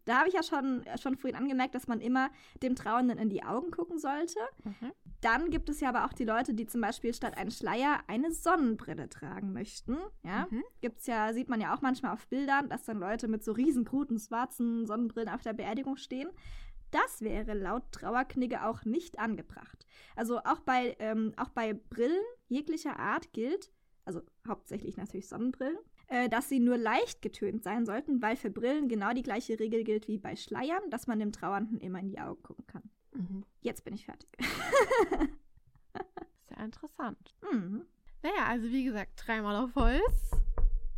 [0.08, 2.30] da habe ich ja schon, schon vorhin angemerkt, dass man immer
[2.64, 4.39] dem Trauernden in die Augen gucken sollte.
[4.64, 4.93] Mhm.
[5.22, 8.32] Dann gibt es ja aber auch die Leute, die zum Beispiel statt einen Schleier eine
[8.32, 9.98] Sonnenbrille tragen möchten.
[10.24, 10.64] Ja, mhm.
[10.82, 14.20] gibt's ja, sieht man ja auch manchmal auf Bildern, dass dann Leute mit so riesengroßen
[14.20, 16.30] schwarzen Sonnenbrillen auf der Beerdigung stehen.
[16.91, 19.86] Das wäre laut Trauerknigge auch nicht angebracht.
[20.16, 23.72] Also auch bei, ähm, auch bei Brillen jeglicher Art gilt,
[24.06, 25.78] also hauptsächlich natürlich Sonnenbrillen,
[26.08, 29.84] äh, dass sie nur leicht getönt sein sollten, weil für Brillen genau die gleiche Regel
[29.84, 32.89] gilt wie bei Schleiern, dass man dem Trauernden immer in die Augen gucken kann.
[33.14, 33.43] Mhm.
[33.62, 34.30] Jetzt bin ich fertig.
[36.49, 37.36] Sehr interessant.
[37.51, 37.86] Mhm.
[38.24, 40.32] Naja, also wie gesagt, dreimal auf Holz.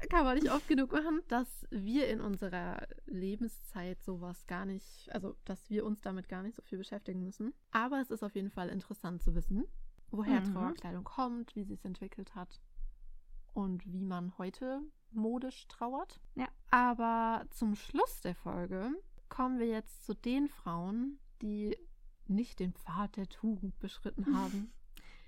[0.09, 5.35] Kann man nicht oft genug machen, dass wir in unserer Lebenszeit sowas gar nicht, also
[5.43, 7.53] dass wir uns damit gar nicht so viel beschäftigen müssen.
[7.71, 9.65] Aber es ist auf jeden Fall interessant zu wissen,
[10.09, 10.53] woher mhm.
[10.53, 12.61] Trauerkleidung kommt, wie sie es entwickelt hat
[13.53, 14.81] und wie man heute
[15.11, 16.19] modisch trauert.
[16.35, 16.47] Ja.
[16.71, 18.91] Aber zum Schluss der Folge
[19.27, 21.77] kommen wir jetzt zu den Frauen, die
[22.27, 24.71] nicht den Pfad der Tugend beschritten haben.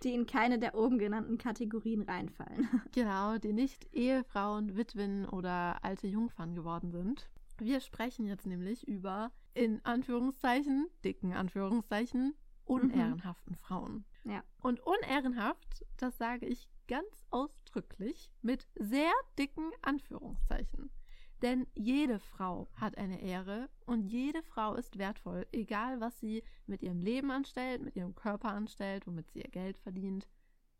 [0.03, 2.67] Die in keine der oben genannten Kategorien reinfallen.
[2.91, 7.29] Genau, die nicht Ehefrauen, Witwen oder alte Jungfern geworden sind.
[7.59, 12.33] Wir sprechen jetzt nämlich über, in Anführungszeichen, dicken Anführungszeichen,
[12.65, 14.05] unehrenhaften Frauen.
[14.23, 14.43] Ja.
[14.61, 20.91] Und unehrenhaft, das sage ich ganz ausdrücklich mit sehr dicken Anführungszeichen.
[21.41, 26.83] Denn jede Frau hat eine Ehre und jede Frau ist wertvoll, egal was sie mit
[26.83, 30.27] ihrem Leben anstellt, mit ihrem Körper anstellt, womit sie ihr Geld verdient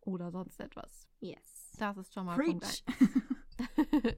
[0.02, 1.08] oder sonst etwas.
[1.22, 1.72] Yes.
[1.80, 2.84] Das ist schon mal Preach.
[2.86, 3.26] Punkt
[3.88, 4.18] 1.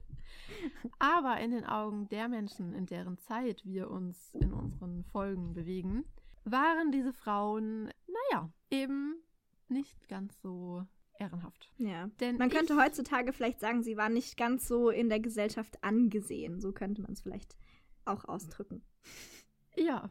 [0.98, 6.04] Aber in den Augen der Menschen, in deren Zeit wir uns in unseren Folgen bewegen,
[6.42, 7.92] waren diese Frauen,
[8.32, 9.22] ja, eben
[9.68, 10.84] nicht ganz so
[11.18, 11.72] ehrenhaft.
[11.78, 12.08] Ja.
[12.20, 16.60] Denn Man könnte heutzutage vielleicht sagen, sie war nicht ganz so in der Gesellschaft angesehen.
[16.60, 17.56] So könnte man es vielleicht
[18.04, 18.82] auch ausdrücken.
[19.76, 20.10] Ja,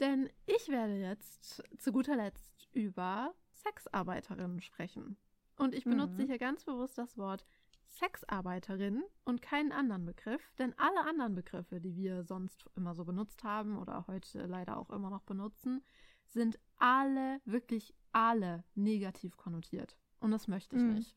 [0.00, 5.16] denn ich werde jetzt zu guter Letzt über Sexarbeiterinnen sprechen.
[5.58, 6.26] Und ich benutze Mhm.
[6.26, 7.46] hier ganz bewusst das Wort
[7.88, 13.42] Sexarbeiterin und keinen anderen Begriff, denn alle anderen Begriffe, die wir sonst immer so benutzt
[13.44, 15.82] haben oder heute leider auch immer noch benutzen,
[16.26, 19.96] sind alle, wirklich alle negativ konnotiert.
[20.20, 20.94] Und das möchte ich Mhm.
[20.94, 21.16] nicht.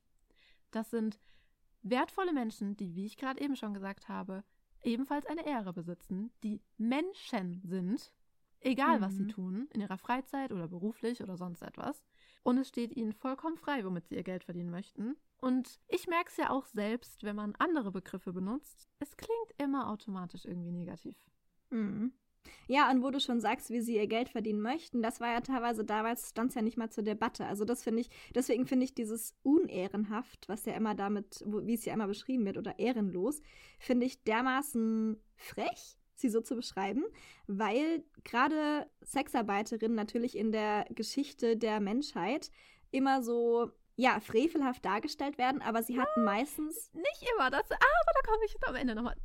[0.71, 1.19] Das sind
[1.81, 4.43] wertvolle Menschen, die, wie ich gerade eben schon gesagt habe,
[4.83, 8.13] ebenfalls eine Ehre besitzen, die Menschen sind,
[8.61, 9.29] egal was sie Mhm.
[9.29, 12.03] tun, in ihrer Freizeit oder beruflich oder sonst etwas.
[12.43, 15.15] Und es steht ihnen vollkommen frei, womit sie ihr Geld verdienen möchten.
[15.37, 18.89] Und ich merke es ja auch selbst, wenn man andere Begriffe benutzt.
[18.99, 21.15] Es klingt immer automatisch irgendwie negativ.
[21.69, 22.13] Mhm.
[22.67, 25.41] Ja, und wo du schon sagst, wie sie ihr Geld verdienen möchten, das war ja
[25.41, 27.45] teilweise damals, stand es ja nicht mal zur Debatte.
[27.47, 31.85] Also das finde ich, deswegen finde ich dieses unehrenhaft, was ja immer damit, wie es
[31.85, 33.41] ja immer beschrieben wird, oder ehrenlos,
[33.79, 37.03] finde ich dermaßen frech, sie so zu beschreiben,
[37.47, 42.51] weil gerade Sexarbeiterinnen natürlich in der Geschichte der Menschheit
[42.91, 48.31] immer so, ja, frevelhaft dargestellt werden, aber sie hatten meistens Nicht immer, das, aber da
[48.31, 49.15] komme ich jetzt am Ende nochmal.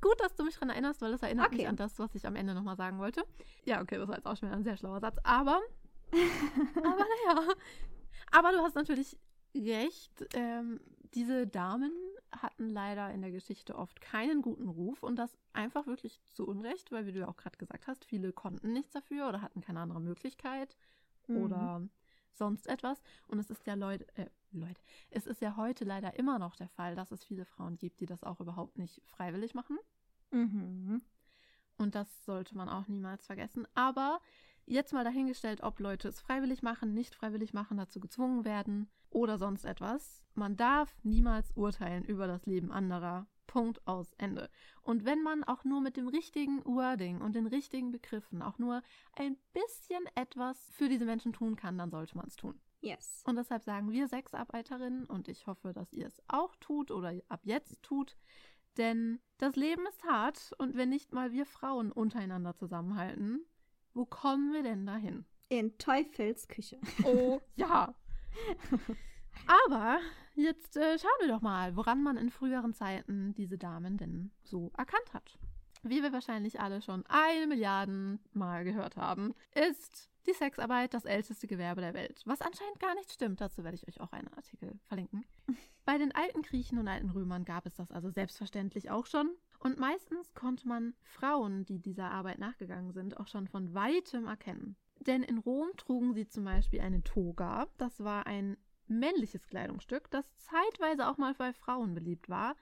[0.00, 1.56] Gut, dass du mich daran erinnerst, weil das erinnert Okay.
[1.56, 3.24] mich an das, was ich am Ende nochmal sagen wollte.
[3.64, 5.60] Ja, okay, das war jetzt auch schon wieder ein sehr schlauer Satz, aber,
[6.12, 7.54] aber naja.
[8.30, 9.16] Aber du hast natürlich
[9.56, 10.80] recht, ähm,
[11.14, 11.90] diese Damen
[12.30, 16.92] hatten leider in der Geschichte oft keinen guten Ruf und das einfach wirklich zu Unrecht,
[16.92, 19.80] weil wie du ja auch gerade gesagt hast, viele konnten nichts dafür oder hatten keine
[19.80, 20.76] andere Möglichkeit
[21.26, 21.36] Mhm.
[21.36, 21.82] oder
[22.34, 23.02] sonst etwas.
[23.28, 26.68] Und es ist ja Leute, äh, Leute, es ist ja heute leider immer noch der
[26.68, 29.78] Fall, dass es viele Frauen gibt, die das auch überhaupt nicht freiwillig machen.
[30.30, 31.02] Mhm.
[31.76, 33.66] Und das sollte man auch niemals vergessen.
[33.74, 34.20] Aber
[34.66, 39.38] jetzt mal dahingestellt, ob Leute es freiwillig machen, nicht freiwillig machen, dazu gezwungen werden oder
[39.38, 40.22] sonst etwas.
[40.34, 43.26] Man darf niemals urteilen über das Leben anderer.
[43.50, 44.48] Punkt aus Ende.
[44.80, 48.80] Und wenn man auch nur mit dem richtigen Wording und den richtigen Begriffen auch nur
[49.16, 52.60] ein bisschen etwas für diese Menschen tun kann, dann sollte man es tun.
[52.80, 53.24] Yes.
[53.26, 57.40] Und deshalb sagen wir Sexarbeiterinnen und ich hoffe, dass ihr es auch tut oder ab
[57.42, 58.16] jetzt tut.
[58.76, 63.44] Denn das Leben ist hart und wenn nicht mal wir Frauen untereinander zusammenhalten,
[63.94, 65.26] wo kommen wir denn dahin?
[65.48, 66.78] In Teufels Küche.
[67.02, 67.96] Oh ja.
[69.46, 69.98] Aber
[70.34, 74.70] jetzt äh, schauen wir doch mal, woran man in früheren Zeiten diese Damen denn so
[74.76, 75.38] erkannt hat.
[75.82, 81.46] Wie wir wahrscheinlich alle schon eine Milliarden Mal gehört haben, ist die Sexarbeit das älteste
[81.46, 82.22] Gewerbe der Welt.
[82.26, 83.40] Was anscheinend gar nicht stimmt.
[83.40, 85.24] Dazu werde ich euch auch einen Artikel verlinken.
[85.86, 89.30] Bei den alten Griechen und alten Römern gab es das also selbstverständlich auch schon.
[89.58, 94.76] Und meistens konnte man Frauen, die dieser Arbeit nachgegangen sind, auch schon von weitem erkennen.
[95.00, 97.66] Denn in Rom trugen sie zum Beispiel eine Toga.
[97.78, 98.58] Das war ein
[98.90, 102.56] männliches Kleidungsstück, das zeitweise auch mal bei Frauen beliebt war.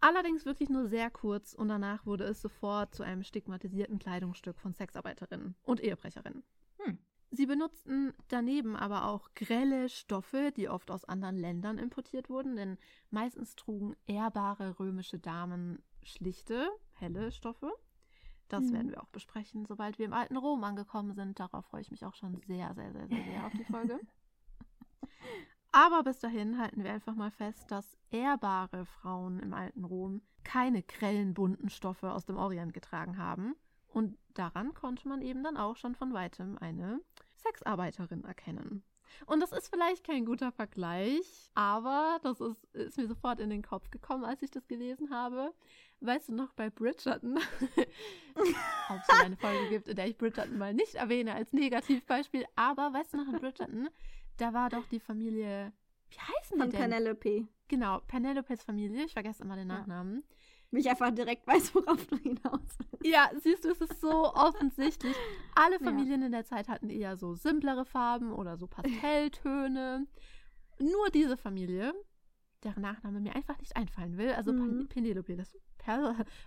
[0.00, 4.72] Allerdings wirklich nur sehr kurz und danach wurde es sofort zu einem stigmatisierten Kleidungsstück von
[4.74, 6.42] Sexarbeiterinnen und Ehebrecherinnen.
[6.78, 6.98] Hm.
[7.30, 12.76] Sie benutzten daneben aber auch grelle Stoffe, die oft aus anderen Ländern importiert wurden, denn
[13.10, 17.70] meistens trugen ehrbare römische Damen schlichte, helle Stoffe.
[18.48, 18.72] Das Mhm.
[18.72, 21.38] werden wir auch besprechen, sobald wir im alten Rom angekommen sind.
[21.38, 24.00] Darauf freue ich mich auch schon sehr, sehr, sehr, sehr, sehr auf die Folge.
[25.72, 30.82] Aber bis dahin halten wir einfach mal fest, dass ehrbare Frauen im alten Rom keine
[30.82, 33.54] grellen, bunten Stoffe aus dem Orient getragen haben.
[33.88, 37.00] Und daran konnte man eben dann auch schon von weitem eine
[37.36, 38.82] Sexarbeiterin erkennen.
[39.26, 43.62] Und das ist vielleicht kein guter Vergleich, aber das ist, ist mir sofort in den
[43.62, 45.52] Kopf gekommen, als ich das gelesen habe.
[46.00, 47.36] Weißt du noch bei Bridgerton,
[48.34, 52.92] ob es eine Folge gibt, in der ich Bridgerton mal nicht erwähne als Negativbeispiel, aber
[52.92, 53.88] weißt du noch in Bridgerton,
[54.40, 55.72] da war doch die Familie,
[56.10, 56.90] wie heißen Von die denn?
[56.90, 57.46] Penelope.
[57.68, 59.78] Genau, Penelopes Familie, ich vergesse immer den Ja.
[59.78, 60.24] Nachnamen.
[60.72, 62.60] Wie ich einfach direkt weiß, worauf du hinaus
[62.90, 63.04] willst.
[63.06, 65.16] Ja, siehst du, es ist so offensichtlich.
[65.54, 65.84] Alle Ja.
[65.84, 70.06] Familien in der Zeit hatten eher so simplere Farben oder so Pastelltöne.
[70.78, 71.92] Nur diese Familie,
[72.64, 74.88] deren Nachname mir einfach nicht einfallen will, also Mhm.
[74.88, 75.56] Penelope, das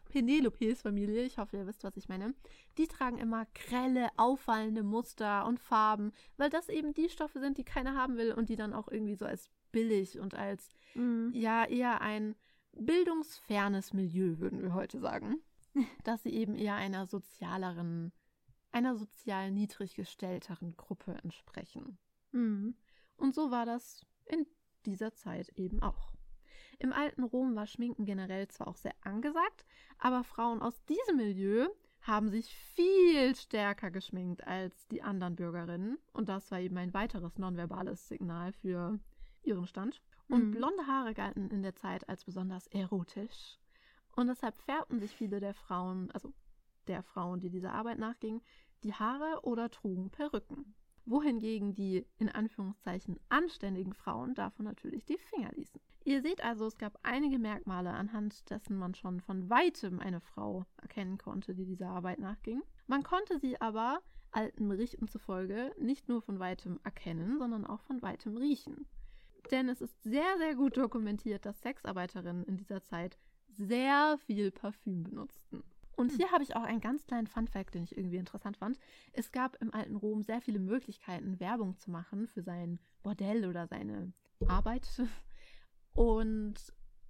[0.09, 2.33] Penelopes Familie, ich hoffe, ihr wisst, was ich meine,
[2.77, 7.63] die tragen immer grelle, auffallende Muster und Farben, weil das eben die Stoffe sind, die
[7.65, 11.31] keiner haben will und die dann auch irgendwie so als billig und als Mhm.
[11.33, 12.35] ja eher ein
[12.73, 15.37] bildungsfernes Milieu, würden wir heute sagen.
[16.03, 18.11] Dass sie eben eher einer sozialeren,
[18.71, 21.97] einer sozial niedrig gestellteren Gruppe entsprechen.
[22.31, 22.75] Mhm.
[23.17, 24.45] Und so war das in
[24.85, 26.11] dieser Zeit eben auch.
[26.79, 29.65] Im alten Rom war Schminken generell zwar auch sehr angesagt,
[29.99, 31.67] aber Frauen aus diesem Milieu
[32.01, 35.97] haben sich viel stärker geschminkt als die anderen Bürgerinnen.
[36.11, 38.99] Und das war eben ein weiteres nonverbales Signal für
[39.43, 40.01] ihren Stand.
[40.27, 40.51] Und Mhm.
[40.51, 43.57] blonde Haare galten in der Zeit als besonders erotisch.
[44.15, 46.33] Und deshalb färbten sich viele der Frauen, also
[46.87, 48.41] der Frauen, die dieser Arbeit nachgingen,
[48.83, 50.75] die Haare oder trugen Perücken.
[51.05, 55.81] Wohingegen die in Anführungszeichen anständigen Frauen davon natürlich die Finger ließen.
[56.05, 60.65] Ihr seht also, es gab einige Merkmale, anhand dessen man schon von weitem eine Frau
[60.81, 62.61] erkennen konnte, die dieser Arbeit nachging.
[62.87, 64.01] Man konnte sie aber
[64.31, 68.85] alten Berichten zufolge nicht nur von weitem erkennen, sondern auch von weitem riechen.
[69.51, 75.03] Denn es ist sehr, sehr gut dokumentiert, dass Sexarbeiterinnen in dieser Zeit sehr viel Parfüm
[75.03, 75.63] benutzten.
[75.95, 76.17] Und Hm.
[76.17, 78.79] hier habe ich auch einen ganz kleinen Funfact, den ich irgendwie interessant fand.
[79.11, 83.67] Es gab im alten Rom sehr viele Möglichkeiten, Werbung zu machen für sein Bordell oder
[83.67, 84.13] seine
[84.47, 84.87] Arbeit.
[85.93, 86.55] Und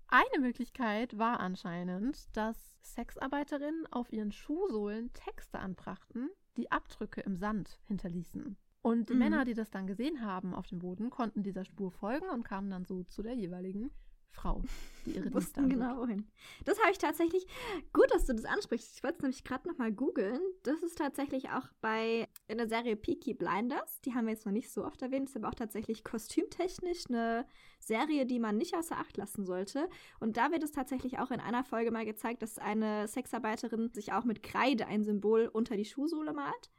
[0.08, 7.80] eine Möglichkeit war anscheinend, dass Sexarbeiterinnen auf ihren Schuhsohlen Texte anbrachten, die Abdrücke im Sand
[7.86, 8.58] hinterließen.
[8.82, 9.20] Und die Mhm.
[9.20, 12.70] Männer, die das dann gesehen haben auf dem Boden, konnten dieser Spur folgen und kamen
[12.70, 13.92] dann so zu der jeweiligen
[14.34, 14.62] Frau,
[15.06, 15.74] die ihre Dienste anbot.
[15.74, 16.28] genau wohin.
[16.66, 17.46] Das habe ich tatsächlich.
[17.94, 18.98] Gut, dass du das ansprichst.
[18.98, 20.40] Ich wollte es nämlich gerade nochmal googeln.
[20.64, 24.02] Das ist tatsächlich auch bei in der Serie Peaky Blinders.
[24.02, 25.30] Die haben wir jetzt noch nicht so oft erwähnt.
[25.30, 27.46] Ist aber auch tatsächlich kostümtechnisch eine
[27.80, 29.88] Serie, die man nicht außer Acht lassen sollte.
[30.20, 34.14] Und da wird es tatsächlich auch in einer Folge mal gezeigt, dass eine Sexarbeiterin sich
[34.14, 36.72] auch mit Kreide ein Symbol unter die Schuhsohle malt.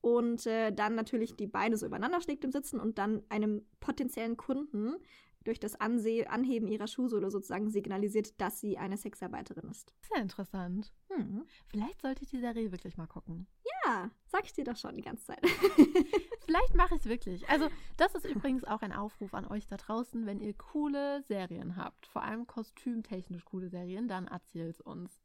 [0.00, 4.36] Und äh, dann natürlich die Beine so übereinander schlägt im Sitzen und dann einem potenziellen
[4.36, 4.96] Kunden
[5.44, 9.92] durch das Anse Anheben ihrer Schuhsohle sozusagen signalisiert, dass sie eine Sexarbeiterin ist.
[10.12, 10.92] Sehr interessant.
[11.08, 11.44] Hm.
[11.66, 13.46] Vielleicht sollte ich die Serie wirklich mal gucken.
[13.84, 15.40] Ja, sag ich dir doch schon die ganze Zeit.
[16.46, 17.48] Vielleicht mache ich es wirklich.
[17.48, 20.26] Also, das ist übrigens auch ein Aufruf an euch da draußen.
[20.26, 25.20] Wenn ihr coole Serien habt, vor allem kostümtechnisch coole Serien, dann erzählt uns.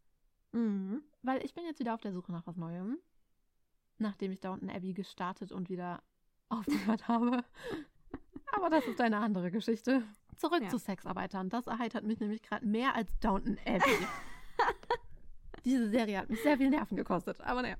[0.51, 1.03] mhm.
[1.21, 2.97] Weil ich bin jetzt wieder auf der Suche nach was Neuem.
[3.97, 6.03] Nachdem ich Downton Abbey gestartet und wieder
[6.49, 7.43] aufgehört habe.
[8.53, 10.03] Aber das ist eine andere Geschichte.
[10.37, 10.69] Zurück Ja.
[10.69, 11.49] zu Sexarbeitern.
[11.49, 14.07] Das erheitert mich nämlich gerade mehr als Downton Abbey.
[15.65, 17.41] Diese Serie hat mich sehr viel Nerven gekostet.
[17.41, 17.75] Aber naja.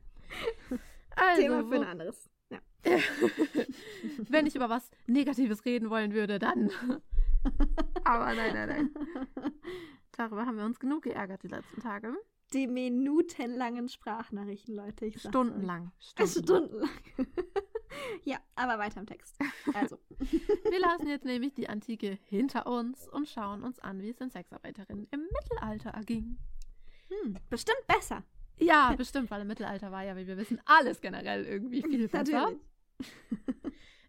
[1.15, 2.30] Also, Thema für ein anderes.
[2.49, 2.59] Ja.
[4.30, 6.70] Wenn ich über was Negatives reden wollen würde, dann.
[8.03, 8.89] Aber nein, nein, nein.
[10.11, 12.13] Darüber haben wir uns genug geärgert die letzten Tage.
[12.53, 15.05] Die minutenlangen Sprachnachrichten, Leute.
[15.05, 15.22] Ich.
[15.22, 15.91] Stundenlang.
[15.99, 16.43] Stundenlang.
[16.43, 16.89] Stundenlang.
[18.24, 19.38] Ja, aber weiter im Text.
[19.74, 19.98] Also.
[20.20, 24.30] Wir lassen jetzt nämlich die Antike hinter uns und schauen uns an, wie es den
[24.30, 26.38] Sexarbeiterinnen im Mittelalter erging.
[27.10, 28.24] Hm, bestimmt besser.
[28.58, 32.54] Ja, bestimmt, weil im Mittelalter war ja, wie wir wissen, alles generell irgendwie viel besser.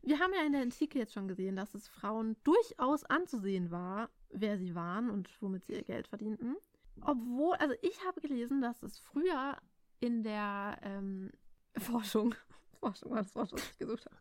[0.03, 4.09] Wir haben ja in der Antike jetzt schon gesehen, dass es Frauen durchaus anzusehen war,
[4.31, 6.57] wer sie waren und womit sie ihr Geld verdienten.
[7.03, 9.57] Obwohl, also ich habe gelesen, dass es früher
[10.01, 11.31] in der ähm,
[11.77, 12.35] Forschung,
[12.79, 14.17] Forschung war das Wort, was ich gesucht habe.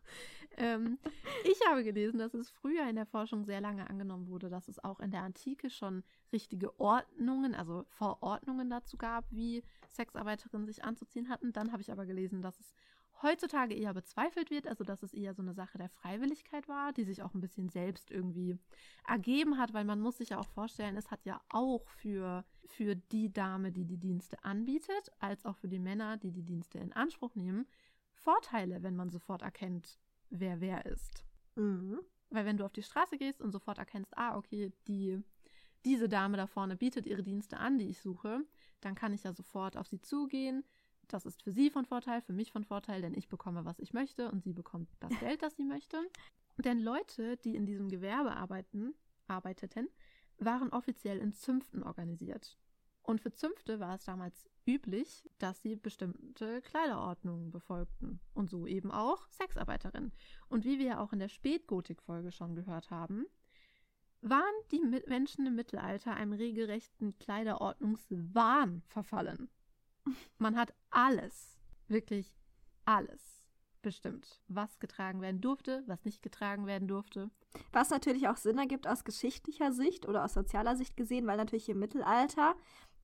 [0.56, 0.98] Ähm,
[1.44, 4.82] ich habe gelesen, dass es früher in der Forschung sehr lange angenommen wurde, dass es
[4.82, 6.02] auch in der Antike schon
[6.32, 11.52] richtige Ordnungen, also Verordnungen dazu gab, wie Sexarbeiterinnen sich anzuziehen hatten.
[11.52, 12.74] Dann habe ich aber gelesen, dass es
[13.22, 17.04] heutzutage eher bezweifelt wird, also dass es eher so eine Sache der Freiwilligkeit war, die
[17.04, 18.58] sich auch ein bisschen selbst irgendwie
[19.06, 22.94] ergeben hat, weil man muss sich ja auch vorstellen, es hat ja auch für, für
[22.94, 26.92] die Dame, die die Dienste anbietet, als auch für die Männer, die die Dienste in
[26.92, 27.66] Anspruch nehmen,
[28.18, 29.98] Vorteile, wenn man sofort erkennt,
[30.30, 31.24] wer wer ist.
[31.56, 32.00] Mhm.
[32.30, 35.22] Weil wenn du auf die Straße gehst und sofort erkennst, ah, okay, die,
[35.84, 38.44] diese Dame da vorne bietet ihre Dienste an, die ich suche,
[38.80, 40.64] dann kann ich ja sofort auf sie zugehen.
[41.08, 43.94] Das ist für sie von Vorteil, für mich von Vorteil, denn ich bekomme, was ich
[43.94, 45.98] möchte und sie bekommt das Geld, das sie möchte.
[46.58, 48.94] Denn Leute, die in diesem Gewerbe arbeiten,
[49.26, 49.88] arbeiteten,
[50.38, 52.58] waren offiziell in Zünften organisiert.
[53.08, 58.20] Und für Zünfte war es damals üblich, dass sie bestimmte Kleiderordnungen befolgten.
[58.34, 60.12] Und so eben auch Sexarbeiterinnen.
[60.50, 63.24] Und wie wir ja auch in der Spätgotik-Folge schon gehört haben,
[64.20, 69.48] waren die Menschen im Mittelalter einem regelrechten Kleiderordnungswahn verfallen.
[70.36, 72.36] Man hat alles, wirklich
[72.84, 73.38] alles
[73.80, 77.30] bestimmt, was getragen werden durfte, was nicht getragen werden durfte.
[77.72, 81.68] Was natürlich auch Sinn ergibt aus geschichtlicher Sicht oder aus sozialer Sicht gesehen, weil natürlich
[81.68, 82.54] im Mittelalter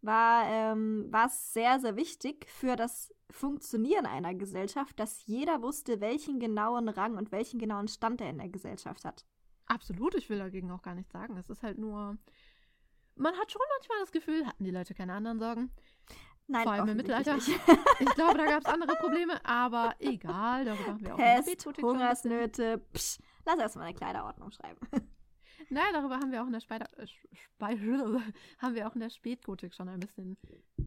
[0.05, 6.01] war ähm, war es sehr, sehr wichtig für das Funktionieren einer Gesellschaft, dass jeder wusste,
[6.01, 9.25] welchen genauen Rang und welchen genauen Stand er in der Gesellschaft hat.
[9.67, 11.37] Absolut, ich will dagegen auch gar nichts sagen.
[11.37, 12.19] Es ist halt nur.
[13.17, 15.71] Man hat schon manchmal das Gefühl, hatten die Leute keine anderen Sorgen.
[16.47, 17.37] Nein, Vor allem im Mittelalter.
[17.37, 17.49] nicht.
[18.01, 21.73] Ich glaube, da gab es andere Probleme, aber egal, darüber haben wir auch Pest, ein
[21.73, 24.79] bisschen- Hungersnöte, psch, lass erstmal eine Kleiderordnung schreiben.
[25.71, 27.07] Naja, darüber haben wir auch in der Speider, äh,
[28.59, 30.37] haben wir auch in der Spätgotik schon ein bisschen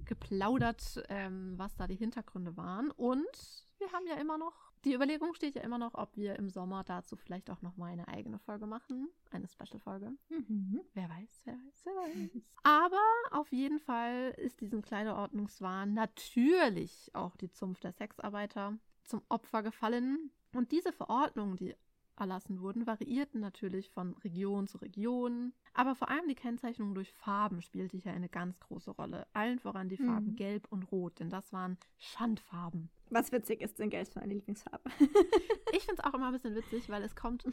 [0.06, 2.92] geplaudert, ähm, was da die Hintergründe waren.
[2.92, 4.54] Und wir haben ja immer noch,
[4.86, 7.92] die Überlegung steht ja immer noch, ob wir im Sommer dazu vielleicht auch noch mal
[7.92, 9.10] eine eigene Folge machen.
[9.32, 10.14] Eine Special-Folge.
[10.30, 10.82] Mhm.
[10.94, 12.42] Wer weiß, wer weiß, wer weiß.
[12.64, 13.02] Aber
[13.32, 20.32] auf jeden Fall ist diesem Kleiderordnungswahn natürlich auch die Zunft der Sexarbeiter zum Opfer gefallen.
[20.54, 21.76] Und diese Verordnungen, die
[22.20, 25.54] erlassen wurden, variierten natürlich von Region zu Region.
[25.74, 29.28] Aber vor allem die Kennzeichnung durch Farben spielte hier eine ganz große Rolle.
[29.34, 30.36] Allen voran die Farben Mhm.
[30.36, 32.90] Gelb und Rot, denn das waren Schandfarben.
[33.10, 34.90] Was witzig ist, denn Geld für meine Lieblingsfarbe.
[35.74, 37.44] Ich finde es auch immer ein bisschen witzig, weil es kommt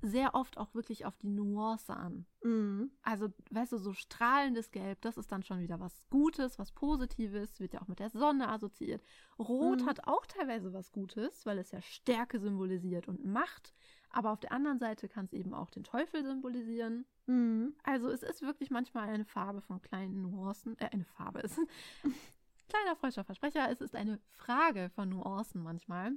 [0.00, 2.26] sehr oft auch wirklich auf die Nuance an.
[2.42, 2.90] mhm.
[3.02, 7.58] Also, weißt du, so strahlendes Gelb, das ist dann schon wieder was Gutes, was Positives,
[7.58, 9.02] wird ja auch mit der Sonne assoziiert.
[9.38, 9.86] Rot Mhm.
[9.86, 13.74] hat auch teilweise was Gutes, weil es ja Stärke symbolisiert und Macht.
[14.14, 17.04] Aber auf der anderen Seite kann es eben auch den Teufel symbolisieren.
[17.26, 17.74] Mhm.
[17.82, 20.78] Also, es ist wirklich manchmal eine Farbe von kleinen Nuancen.
[20.78, 21.58] Äh, eine Farbe ist.
[22.68, 26.12] Kleiner freudscher Versprecher, es ist eine Frage von Nuancen manchmal,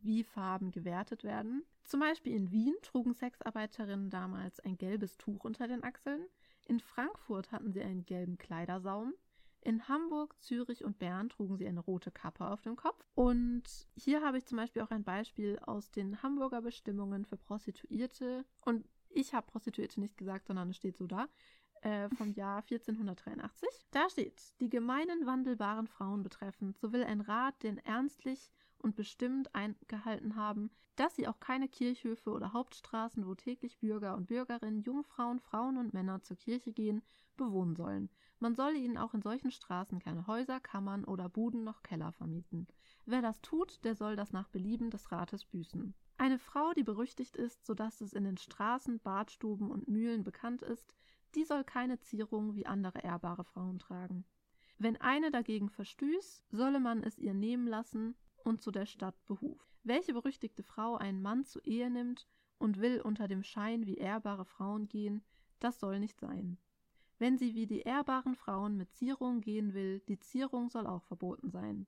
[0.00, 1.62] wie Farben gewertet werden.
[1.84, 6.26] Zum Beispiel in Wien trugen Sexarbeiterinnen damals ein gelbes Tuch unter den Achseln.
[6.66, 9.12] In Frankfurt hatten sie einen gelben Kleidersaum.
[9.64, 13.06] In Hamburg, Zürich und Bern trugen sie eine rote Kappe auf dem Kopf.
[13.14, 13.62] Und
[13.94, 18.44] hier habe ich zum Beispiel auch ein Beispiel aus den Hamburger Bestimmungen für Prostituierte.
[18.64, 21.28] Und ich habe Prostituierte nicht gesagt, sondern es steht so da
[21.82, 23.68] äh, vom Jahr 1483.
[23.92, 28.50] Da steht, die gemeinen wandelbaren Frauen betreffend, so will ein Rat den ernstlich
[28.82, 34.26] und bestimmt eingehalten haben, dass sie auch keine Kirchhöfe oder Hauptstraßen, wo täglich Bürger und
[34.26, 37.02] Bürgerinnen, Jungfrauen, Frauen und Männer zur Kirche gehen,
[37.36, 38.10] bewohnen sollen.
[38.38, 42.66] Man solle ihnen auch in solchen Straßen keine Häuser, Kammern oder Buden noch Keller vermieten.
[43.06, 45.94] Wer das tut, der soll das nach Belieben des Rates büßen.
[46.18, 50.62] Eine Frau, die berüchtigt ist, so dass es in den Straßen, Badstuben und Mühlen bekannt
[50.62, 50.94] ist,
[51.34, 54.24] die soll keine Zierung wie andere ehrbare Frauen tragen.
[54.78, 58.14] Wenn eine dagegen verstüß, solle man es ihr nehmen lassen
[58.44, 59.68] und zu der Stadt behuft.
[59.84, 62.26] Welche berüchtigte Frau einen Mann zur Ehe nimmt
[62.58, 65.24] und will unter dem Schein wie ehrbare Frauen gehen,
[65.58, 66.58] das soll nicht sein.
[67.18, 71.50] Wenn sie wie die ehrbaren Frauen mit Zierung gehen will, die Zierung soll auch verboten
[71.50, 71.86] sein.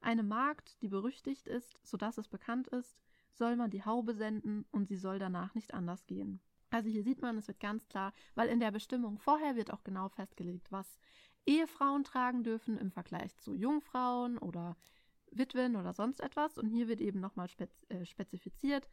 [0.00, 2.98] Eine Magd, die berüchtigt ist, so dass es bekannt ist,
[3.32, 6.40] soll man die Haube senden und sie soll danach nicht anders gehen.
[6.70, 9.82] Also hier sieht man, es wird ganz klar, weil in der Bestimmung vorher wird auch
[9.82, 10.98] genau festgelegt, was
[11.46, 14.76] Ehefrauen tragen dürfen im Vergleich zu Jungfrauen oder
[15.32, 16.58] Witwen oder sonst etwas.
[16.58, 18.88] Und hier wird eben nochmal spez äh, spezifiziert,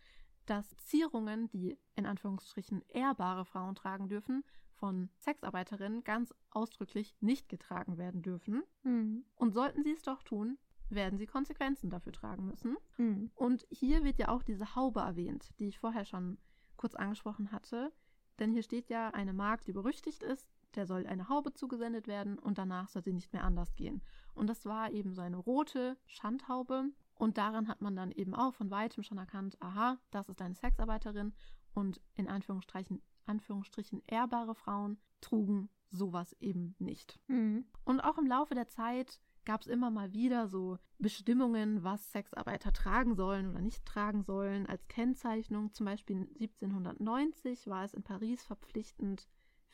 [0.45, 4.43] dass Zierungen, die in Anführungsstrichen ehrbare Frauen tragen dürfen,
[4.77, 8.63] von Sexarbeiterinnen ganz ausdrücklich nicht getragen werden dürfen.
[8.83, 9.25] Mhm.
[9.35, 10.57] Und sollten sie es doch tun,
[10.89, 12.77] werden sie Konsequenzen dafür tragen müssen.
[12.97, 13.31] Mhm.
[13.35, 16.38] Und hier wird ja auch diese Haube erwähnt, die ich vorher schon
[16.77, 17.91] kurz angesprochen hatte.
[18.39, 22.38] Denn hier steht ja, eine Magd, die berüchtigt ist, der soll eine Haube zugesendet werden
[22.38, 24.01] und danach soll sie nicht mehr anders gehen.
[24.34, 26.86] Und das war eben so eine rote Schandhaube.
[27.15, 30.53] Und daran hat man dann eben auch von weitem schon erkannt, aha, das ist eine
[30.53, 31.34] Sexarbeiterin.
[31.74, 37.20] Und in Anführungsstrichen, Anführungsstrichen ehrbare Frauen trugen sowas eben nicht.
[37.28, 37.65] Mhm.
[37.86, 42.74] Und auch im Laufe der Zeit gab es immer mal wieder so Bestimmungen, was Sexarbeiter
[42.74, 45.74] tragen sollen oder nicht tragen sollen als Kennzeichnung.
[45.74, 49.28] Zum Beispiel 1790 war es in Paris verpflichtend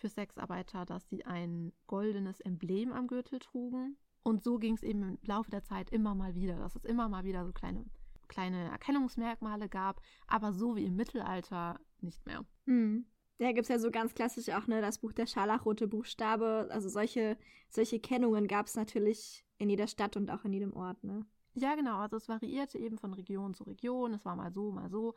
[0.04, 3.97] für Sexarbeiter, dass sie ein goldenes Emblem am Gürtel trugen.
[4.22, 7.08] Und so ging es eben im Laufe der Zeit immer mal wieder, dass es immer
[7.08, 7.86] mal wieder so kleine,
[8.28, 12.45] kleine Erkennungsmerkmale gab, aber so wie im Mittelalter nicht mehr.
[12.66, 13.06] Mhm.
[13.38, 16.68] Da gibt es ja so ganz klassisch auch, ne, das Buch der Scharlachrote Buchstabe.
[16.70, 17.38] Also solche,
[17.70, 21.26] solche Kennungen gab es natürlich in jeder Stadt und auch in jedem Ort, ne?
[21.54, 21.97] Ja, genau.
[21.99, 24.14] Also es variierte eben von Region zu Region.
[24.14, 25.16] Es war mal so, mal so.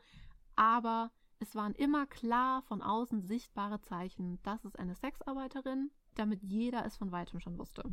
[0.55, 6.85] Aber es waren immer klar von außen sichtbare Zeichen, das ist eine Sexarbeiterin, damit jeder
[6.85, 7.83] es von weitem schon wusste.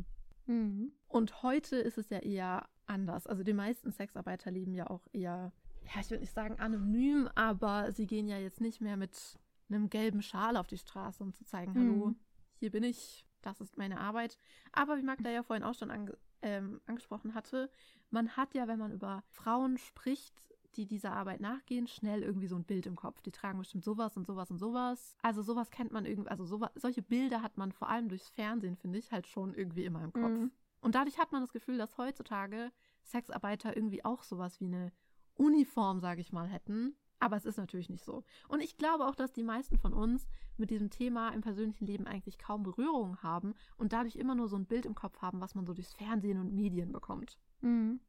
[0.47, 0.91] Mhm.
[1.07, 3.27] Und heute ist es ja eher anders.
[3.27, 5.51] Also die meisten Sexarbeiter leben ja auch eher,
[5.83, 9.39] ja, ich würde nicht sagen anonym, aber sie gehen ja jetzt nicht mehr mit
[9.69, 11.79] einem gelben Schal auf die Straße, um zu zeigen, Mhm.
[11.79, 12.15] hallo,
[12.57, 14.37] hier bin ich, das ist meine Arbeit.
[14.71, 17.71] Aber wie Magda ja vorhin auch schon ange ähm, angesprochen hatte,
[18.11, 20.43] man hat ja, wenn man über Frauen spricht,
[20.77, 23.21] die dieser Arbeit nachgehen, schnell irgendwie so ein Bild im Kopf.
[23.21, 25.15] Die tragen bestimmt sowas und sowas und sowas.
[25.21, 28.75] Also sowas kennt man irgendwie, also sowas, solche Bilder hat man vor allem durchs Fernsehen,
[28.75, 30.31] finde ich, halt schon irgendwie immer im Kopf.
[30.31, 30.51] Mhm.
[30.81, 32.71] Und dadurch hat man das Gefühl, dass heutzutage
[33.03, 34.91] Sexarbeiter irgendwie auch sowas wie eine
[35.35, 36.95] Uniform, sage ich mal, hätten.
[37.19, 38.23] Aber es ist natürlich nicht so.
[38.49, 42.07] Und ich glaube auch, dass die meisten von uns mit diesem Thema im persönlichen Leben
[42.07, 45.55] eigentlich kaum Berührung haben und dadurch immer nur so ein Bild im Kopf haben, was
[45.55, 47.39] man so durchs Fernsehen und Medien bekommt.
[47.61, 47.99] Mhm.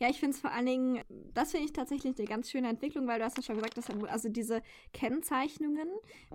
[0.00, 1.00] Ja, ich finde es vor allen Dingen,
[1.32, 3.88] das finde ich tatsächlich eine ganz schöne Entwicklung, weil du hast ja schon gesagt, dass
[4.08, 4.62] also diese
[4.92, 5.88] Kennzeichnungen,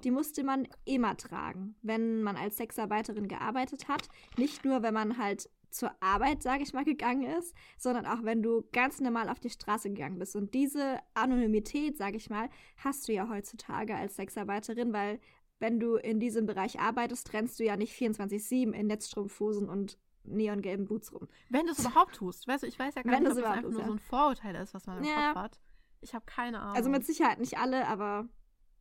[0.03, 4.07] die musste man immer tragen, wenn man als Sexarbeiterin gearbeitet hat.
[4.37, 8.41] Nicht nur, wenn man halt zur Arbeit, sage ich mal, gegangen ist, sondern auch wenn
[8.41, 10.35] du ganz normal auf die Straße gegangen bist.
[10.35, 15.19] Und diese Anonymität, sage ich mal, hast du ja heutzutage als Sexarbeiterin, weil
[15.59, 19.97] wenn du in diesem Bereich arbeitest, rennst du ja nicht 24-7 in Netzstrumpfhosen und
[20.29, 21.27] neongelben Boots rum.
[21.49, 22.47] Wenn du es überhaupt tust.
[22.47, 23.87] Weißt du, ich weiß ja gar Wenn nicht, ob das überhaupt einfach ist, nur ja.
[23.87, 25.33] so ein Vorurteil ist, was man im Ja.
[25.33, 25.59] Kopf hat.
[26.01, 26.75] Ich habe keine Ahnung.
[26.75, 28.27] Also mit Sicherheit nicht alle, aber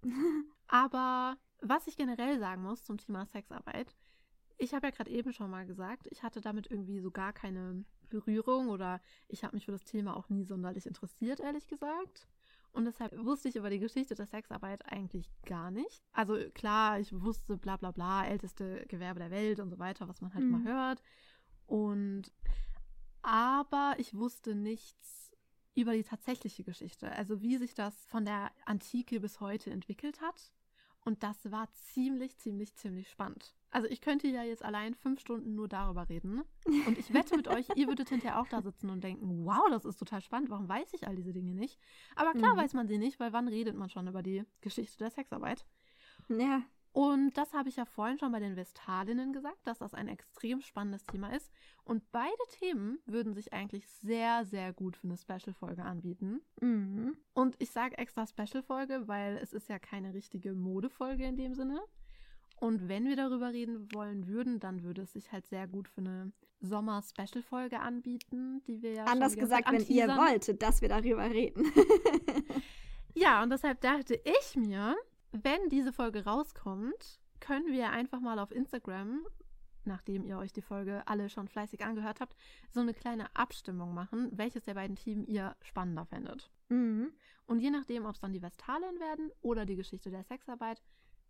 [0.68, 3.96] Aber was ich generell sagen muss zum Thema Sexarbeit,
[4.58, 7.84] ich habe ja gerade eben schon mal gesagt, ich hatte damit irgendwie so gar keine
[8.10, 12.26] Berührung oder ich habe mich für das Thema auch nie sonderlich interessiert, ehrlich gesagt.
[12.72, 16.02] Und deshalb wusste ich über die Geschichte der Sexarbeit eigentlich gar nicht.
[16.12, 20.20] Also klar, ich wusste bla bla bla, älteste Gewerbe der Welt und so weiter, was
[20.20, 20.54] man halt Mhm.
[20.54, 21.02] immer hört.
[21.68, 22.32] Und
[23.22, 25.30] aber ich wusste nichts
[25.74, 30.50] über die tatsächliche Geschichte, also wie sich das von der Antike bis heute entwickelt hat.
[31.04, 33.54] Und das war ziemlich, ziemlich, ziemlich spannend.
[33.70, 36.42] Also ich könnte ja jetzt allein fünf Stunden nur darüber reden.
[36.86, 39.84] Und ich wette mit euch, ihr würdet hinterher auch da sitzen und denken, wow, das
[39.84, 41.78] ist total spannend, warum weiß ich all diese Dinge nicht?
[42.16, 42.58] Aber klar Mhm.
[42.58, 45.64] weiß man sie nicht, weil wann redet man schon über die Geschichte der Sexarbeit?
[46.28, 46.62] ja,
[46.92, 50.60] Und das habe ich ja vorhin schon bei den Vestalinnen gesagt, dass das ein extrem
[50.60, 51.50] spannendes Thema ist.
[51.84, 56.40] Und beide Themen würden sich eigentlich sehr, sehr gut für eine Special-Folge anbieten.
[56.60, 57.16] mhm.
[57.34, 61.80] Und ich sage extra Special-Folge, weil es ist ja keine richtige Modefolge in dem Sinne.
[62.56, 66.00] Und wenn wir darüber reden wollen würden, dann würde es sich halt sehr gut für
[66.00, 71.70] eine Sommer-Special-Folge anbieten, die wir ja Anders gesagt, wenn ihr wolltet, dass wir darüber reden.
[73.18, 74.96] Ja, und deshalb dachte ich mir,
[75.32, 79.24] wenn diese Folge rauskommt, können wir einfach mal auf Instagram,
[79.84, 82.36] nachdem ihr euch die Folge alle schon fleißig angehört habt,
[82.70, 86.50] so eine kleine Abstimmung machen, welches der beiden Teams ihr spannender findet.
[86.68, 87.12] mhm.
[87.46, 90.82] Und je nachdem, ob es dann die Vestalen werden oder die Geschichte der Sexarbeit,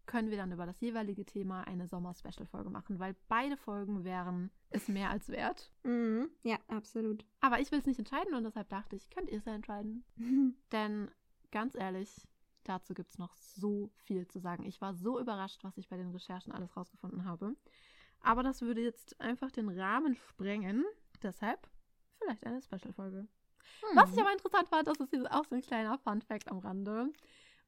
[0.09, 4.89] können wir dann über das jeweilige Thema eine Sommer-Special-Folge machen, weil beide Folgen wären es
[4.89, 5.71] mehr als wert.
[5.85, 6.31] Mhm.
[6.43, 7.25] Ja, absolut.
[7.41, 10.03] Aber ich will es nicht entscheiden und deshalb dachte ich, könnt ihr es ja entscheiden.
[10.73, 11.11] Denn
[11.53, 12.27] ganz ehrlich,
[12.69, 14.65] dazu gibt es noch so viel zu sagen.
[14.65, 17.57] Ich war so überrascht, was ich bei den Recherchen alles rausgefunden habe.
[18.21, 20.85] Aber das würde jetzt einfach den Rahmen sprengen.
[21.23, 21.69] Deshalb
[22.19, 23.27] vielleicht eine Special-Folge.
[23.95, 27.13] Was ich aber interessant fand, das ist jetzt auch so ein kleiner Fun-Fact am Rande.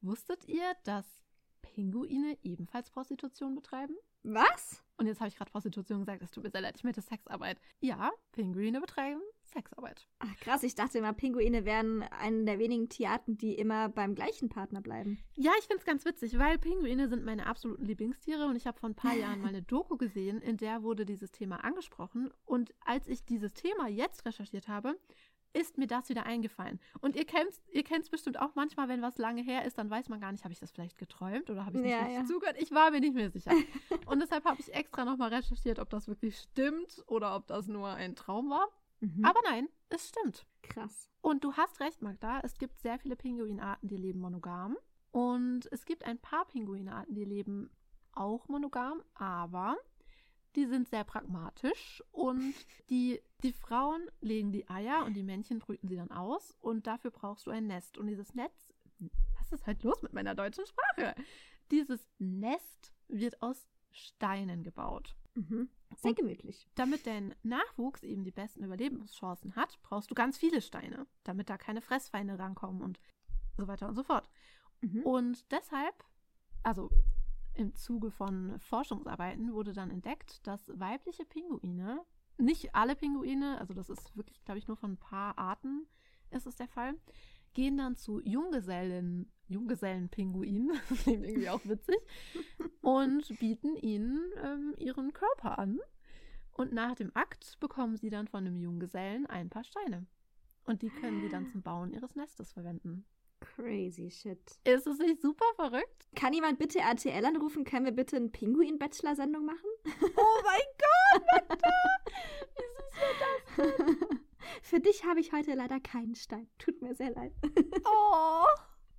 [0.01, 1.05] Wusstet ihr, dass
[1.61, 3.95] Pinguine ebenfalls Prostitution betreiben?
[4.23, 4.83] Was?
[4.97, 7.59] Und jetzt habe ich gerade Prostitution gesagt, es tut mir sehr leid, ich meinte Sexarbeit.
[7.79, 9.21] Ja, Pinguine betreiben
[9.53, 10.07] Sexarbeit.
[10.19, 14.49] Ach krass, ich dachte immer, Pinguine wären eine der wenigen Tierarten, die immer beim gleichen
[14.49, 15.19] Partner bleiben.
[15.35, 18.79] Ja, ich finde es ganz witzig, weil Pinguine sind meine absoluten Lieblingstiere und ich habe
[18.79, 22.31] vor ein paar Jahren mal eine Doku gesehen, in der wurde dieses Thema angesprochen.
[22.45, 24.95] Und als ich dieses Thema jetzt recherchiert habe,
[25.53, 26.79] ist mir das wieder eingefallen.
[27.01, 29.89] Und ihr kennt es ihr kennt's bestimmt auch manchmal, wenn was lange her ist, dann
[29.89, 32.17] weiß man gar nicht, habe ich das vielleicht geträumt oder habe ich nicht Ja, richtig
[32.19, 32.25] ja.
[32.25, 32.55] zugehört.
[32.57, 33.51] Ich war mir nicht mehr sicher.
[34.05, 37.89] und deshalb habe ich extra nochmal recherchiert, ob das wirklich stimmt oder ob das nur
[37.89, 38.67] ein Traum war.
[39.01, 39.25] Mhm.
[39.25, 40.45] Aber nein, es stimmt.
[40.61, 41.09] krass.
[41.21, 42.39] Und du hast recht, Magda.
[42.43, 44.77] Es gibt sehr viele Pinguinarten, die leben monogam.
[45.11, 47.69] Und es gibt ein paar Pinguinarten, die leben
[48.13, 49.77] auch monogam, aber
[50.55, 52.53] die sind sehr pragmatisch und
[52.89, 57.11] die, die Frauen legen die Eier und die Männchen brüten sie dann aus und dafür
[57.11, 57.97] brauchst du ein Nest.
[57.97, 58.73] Und dieses Netz,
[59.39, 61.15] was ist halt los mit meiner deutschen Sprache?
[61.71, 65.15] Dieses Nest wird aus Steinen gebaut.
[65.35, 65.69] Mhm.
[65.97, 66.67] Sehr Und- gemütlich.
[66.75, 71.57] Damit dein Nachwuchs eben die besten Überlebenschancen hat, brauchst du ganz viele Steine, damit da
[71.57, 72.99] keine Fressfeinde rankommen und
[73.57, 74.29] so weiter und so fort.
[74.81, 75.03] Mhm.
[75.03, 76.03] Und deshalb,
[76.63, 76.89] also
[77.53, 82.01] im Zuge von Forschungsarbeiten wurde dann entdeckt, dass weibliche Pinguine,
[82.37, 85.85] nicht alle Pinguine, also das ist wirklich, glaube ich, nur von ein paar Arten
[86.31, 86.95] ist es der Fall,
[87.53, 91.97] gehen dann zu Junggesellen, Junggesellenpinguinen, das klingt irgendwie auch witzig,
[92.81, 95.79] und bieten ihnen ähm, ihren Körper an.
[96.53, 100.05] Und nach dem Akt bekommen sie dann von dem Junggesellen ein paar Steine.
[100.65, 103.05] Und die können sie dann zum Bauen ihres Nestes verwenden.
[103.39, 104.59] Crazy shit.
[104.63, 106.07] Ist es nicht super verrückt?
[106.15, 107.63] Kann jemand bitte RTL anrufen?
[107.63, 109.69] Können wir bitte eine Pinguin-Bachelor-Sendung machen?
[110.15, 111.59] Oh mein Gott,
[112.57, 114.19] Wie süß wird das?
[114.61, 116.47] Für dich habe ich heute leider keinen Stein.
[116.57, 117.33] Tut mir sehr leid.
[117.85, 118.45] Oh.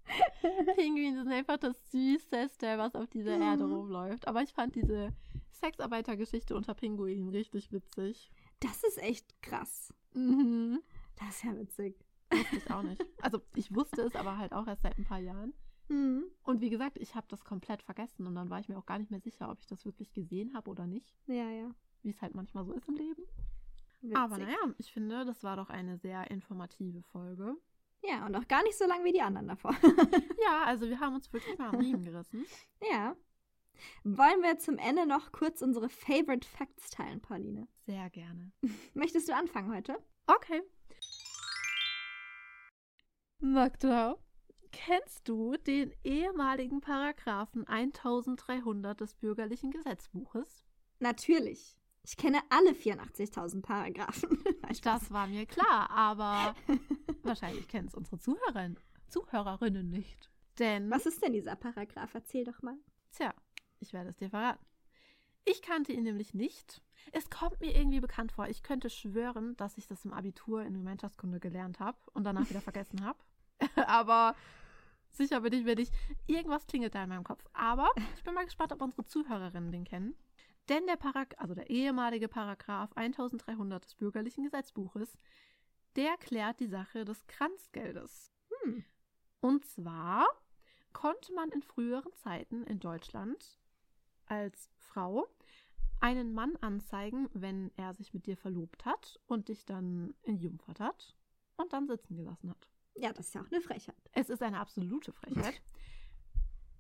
[0.77, 3.43] Pinguine sind einfach das Süßeste, was auf dieser Mhm.
[3.43, 4.27] Erde rumläuft.
[4.27, 5.13] Aber ich fand diese
[5.53, 8.31] Sexarbeitergeschichte unter Pinguinen richtig witzig.
[8.61, 9.95] Das ist echt krass.
[10.15, 10.81] Mhm.
[11.17, 11.97] Das ist ja witzig.
[12.31, 13.05] Wusste ich auch nicht.
[13.21, 15.55] Also ich wusste es, aber halt auch erst seit ein paar Jahren.
[15.89, 16.25] Mhm.
[16.43, 18.99] Und wie gesagt, ich habe das komplett vergessen und dann war ich mir auch gar
[18.99, 21.15] nicht mehr sicher, ob ich das wirklich gesehen habe oder nicht.
[21.27, 21.71] Ja, ja.
[22.03, 23.23] Wie es halt manchmal so ist im Leben.
[24.03, 24.17] Witzig.
[24.17, 27.57] Aber naja, ich finde, das war doch eine sehr informative Folge.
[28.03, 29.75] Ja, und auch gar nicht so lang wie die anderen davor.
[30.45, 32.45] Ja, also wir haben uns wirklich mal am Riemen gerissen.
[32.91, 33.17] ja.
[34.05, 37.67] Wollen wir zum Ende noch kurz unsere Favorite Facts teilen, Pauline?
[37.87, 38.53] Sehr gerne.
[38.95, 39.99] Möchtest du anfangen heute?
[40.27, 40.63] Okay.
[43.41, 44.17] Magda,
[44.71, 50.65] kennst du den ehemaligen Paragraphen 1300 des bürgerlichen Gesetzbuches?
[51.01, 51.77] Natürlich.
[52.05, 54.39] Ich kenne alle 84.000 Paragraphen.
[54.83, 56.55] Das war mir klar, aber
[57.23, 58.71] wahrscheinlich kennen es unsere Zuhörer,
[59.09, 60.31] Zuhörerinnen nicht.
[60.59, 62.15] Denn, Was ist denn dieser Paragraph?
[62.15, 62.79] Erzähl doch mal.
[63.11, 63.35] tja,
[63.81, 64.65] ich werde es dir verraten.
[65.45, 66.81] Ich kannte ihn nämlich nicht.
[67.11, 68.47] Es kommt mir irgendwie bekannt vor.
[68.49, 72.61] Ich könnte schwören, dass ich das im Abitur in Gemeinschaftskunde gelernt habe und danach wieder
[72.61, 73.19] vergessen habe.
[73.87, 74.35] aber
[75.11, 75.93] sicher bin ich mir nicht.
[76.27, 77.45] Irgendwas klingelt da in meinem Kopf.
[77.53, 80.15] Aber ich bin mal gespannt, ob unsere Zuhörerinnen den kennen.
[80.69, 85.19] Denn der Parag also der ehemalige Paragraph 1300 des bürgerlichen Gesetzbuches,
[85.97, 88.33] der klärt die Sache des Kranzgeldes.
[88.63, 88.85] Hm.
[89.41, 90.27] Und zwar
[90.93, 93.59] konnte man in früheren Zeiten in Deutschland
[94.27, 95.27] als Frau
[96.01, 101.17] einen Mann anzeigen, wenn er sich mit dir verlobt hat und dich dann entjungfert hat
[101.57, 102.69] und dann sitzen gelassen hat.
[102.95, 104.11] Ja, das ist ja auch eine Frechheit.
[104.13, 105.63] Es ist eine absolute Frechheit.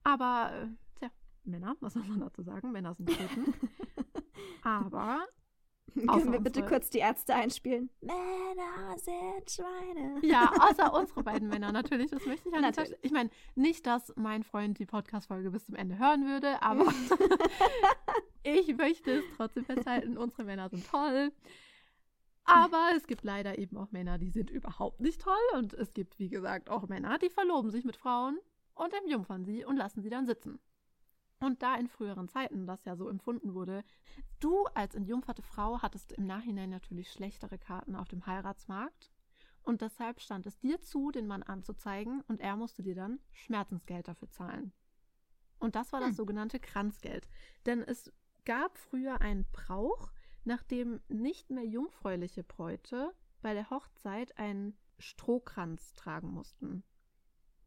[0.02, 1.10] Aber, äh, tja,
[1.44, 2.72] Männer, was soll man dazu sagen?
[2.72, 3.54] Männer sind Töten.
[4.62, 5.26] Aber,
[5.94, 7.90] Können wir bitte unsere- kurz die Ärzte einspielen?
[8.00, 10.20] Männer sind Schweine.
[10.22, 12.10] ja, außer unsere beiden Männer natürlich.
[12.10, 12.94] Das möchte ich an Natürlich.
[13.02, 16.86] Ich meine, nicht, dass mein Freund die Podcast-Folge bis zum Ende hören würde, aber
[18.42, 20.16] ich möchte es trotzdem festhalten.
[20.16, 21.32] Unsere Männer sind toll.
[22.44, 25.34] Aber es gibt leider eben auch Männer, die sind überhaupt nicht toll.
[25.54, 28.38] Und es gibt, wie gesagt, auch Männer, die verloben sich mit Frauen
[28.74, 30.58] und entjungfern sie und lassen sie dann sitzen.
[31.42, 33.82] Und da in früheren Zeiten das ja so empfunden wurde,
[34.38, 39.10] du als entjungferte Frau hattest im Nachhinein natürlich schlechtere Karten auf dem Heiratsmarkt.
[39.64, 44.06] Und deshalb stand es dir zu, den Mann anzuzeigen und er musste dir dann Schmerzensgeld
[44.06, 44.72] dafür zahlen.
[45.58, 46.14] Und das war das Hm.
[46.14, 47.28] sogenannte Kranzgeld.
[47.66, 48.12] Denn es
[48.44, 50.12] gab früher einen Brauch,
[50.44, 56.84] nachdem nicht mehr jungfräuliche Bräute bei der Hochzeit einen Strohkranz tragen mussten.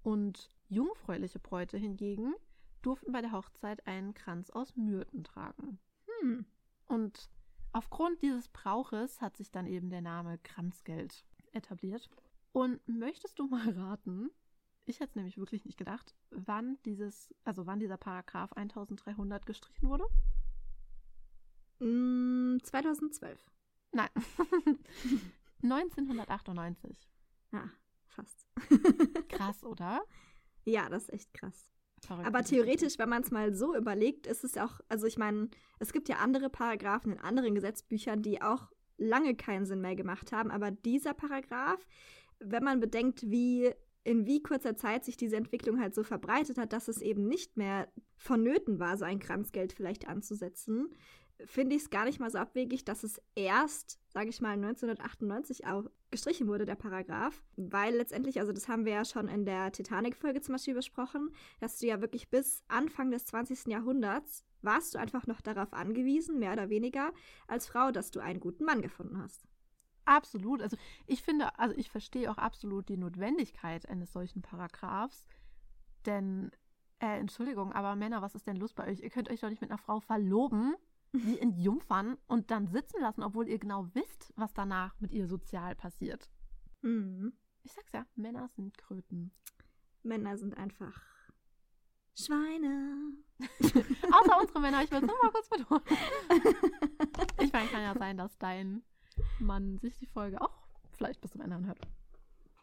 [0.02, 2.36] Und jungfräuliche Bräute hingegen
[2.86, 5.80] durften bei der Hochzeit einen Kranz aus Myrten tragen.
[6.22, 6.46] Hm.
[6.86, 7.30] Und
[7.72, 12.10] aufgrund dieses Brauches hat sich dann eben der Name Kranzgeld etabliert.
[12.52, 14.30] Und möchtest du mal raten,
[14.86, 19.90] ich hätte es nämlich wirklich nicht gedacht, wann dieses, also wann dieser Paragraph 1300 gestrichen
[19.90, 20.06] wurde?
[21.80, 23.40] Mm, 2012.
[23.92, 24.10] Nein.
[25.64, 27.10] 1998.
[27.52, 27.70] Ah,
[28.06, 28.46] fast.
[29.30, 30.04] Krass, oder?
[30.66, 31.70] ja, das ist echt krass.
[32.06, 32.28] Verrückt.
[32.28, 35.50] Aber theoretisch, wenn man es mal so überlegt, ist es auch, also ich meine,
[35.80, 40.32] es gibt ja andere Paragraphen in anderen Gesetzbüchern, die auch lange keinen Sinn mehr gemacht
[40.32, 41.86] haben, aber dieser Paragraph,
[42.40, 43.72] wenn man bedenkt, wie
[44.04, 47.58] in wie kurzer Zeit sich diese Entwicklung halt so verbreitet hat, dass es eben nicht
[47.58, 50.90] mehr vonnöten war, so ein Kranzgeld vielleicht anzusetzen,
[51.44, 55.66] finde ich es gar nicht mal so abwegig, dass es erst, sage ich mal, 1998
[55.66, 57.44] auch gestrichen wurde, der Paragraph.
[57.58, 61.78] Weil letztendlich, also das haben wir ja schon in der Titanic-Folge zum Beispiel besprochen, dass
[61.78, 63.68] du ja wirklich bis Anfang des 20.
[63.68, 67.12] Jahrhunderts warst du einfach noch darauf angewiesen, mehr oder weniger,
[67.48, 69.46] als Frau, dass du einen guten Mann gefunden hast.
[70.06, 70.62] Absolut.
[70.62, 75.26] Also ich finde, also ich verstehe auch absolut die Notwendigkeit eines solchen Paragraphs.
[76.06, 76.52] Denn,
[77.00, 79.02] äh, Entschuldigung, aber Männer, was ist denn los bei euch?
[79.02, 80.76] Ihr könnt euch doch nicht mit einer Frau verloben,
[81.20, 85.76] sie entjungfern und dann sitzen lassen, obwohl ihr genau wisst, was danach mit ihr sozial
[85.76, 86.30] passiert.
[86.82, 87.34] Hm.
[87.64, 89.32] Ich sag's ja, Männer sind Kröten.
[90.04, 91.02] Männer sind einfach
[92.18, 93.14] Schweine.
[93.60, 95.84] Außer unsere Männer, ich will es nur mal kurz betonen.
[97.42, 98.84] Ich meine, kann ja sein, dass dein
[99.40, 101.80] Mann sich die Folge auch vielleicht bis zum Ende anhört.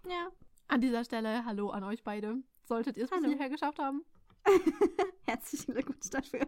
[0.09, 0.31] Ja.
[0.69, 2.43] An dieser Stelle, hallo an euch beide.
[2.65, 4.05] Solltet ihr es bis hierher geschafft haben?
[5.27, 6.47] Herzlichen Glückwunsch dafür.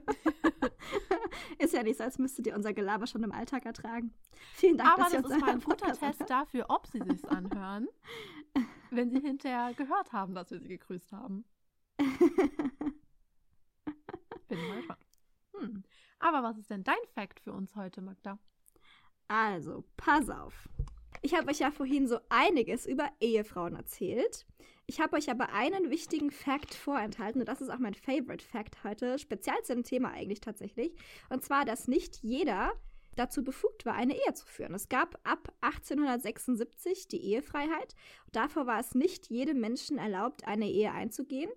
[1.59, 4.13] ist ja nicht so, als müsstet ihr unser Gelaber schon im Alltag ertragen.
[4.55, 6.31] Vielen Dank, Aber dass ihr das uns ist mal ein euren guter Podcast Test anhört.
[6.31, 7.89] dafür, ob sie sich's anhören,
[8.91, 11.45] wenn sie hinterher gehört haben, dass wir sie gegrüßt haben.
[11.97, 12.93] Bin
[14.69, 15.07] mal gespannt.
[15.57, 15.85] Hm.
[16.19, 18.39] Aber was ist denn dein Fact für uns heute, Magda?
[19.29, 20.69] Also, pass auf.
[21.23, 24.47] Ich habe euch ja vorhin so einiges über Ehefrauen erzählt.
[24.87, 28.85] Ich habe euch aber einen wichtigen Fact vorenthalten und das ist auch mein Favorite Fact
[28.85, 30.95] heute, speziell zum Thema eigentlich tatsächlich.
[31.31, 32.73] Und zwar, dass nicht jeder
[33.17, 34.75] dazu befugt war, eine Ehe zu führen.
[34.75, 37.95] Es gab ab 1876 die Ehefreiheit.
[38.33, 41.51] Davor war es nicht jedem Menschen erlaubt, eine Ehe einzugehen.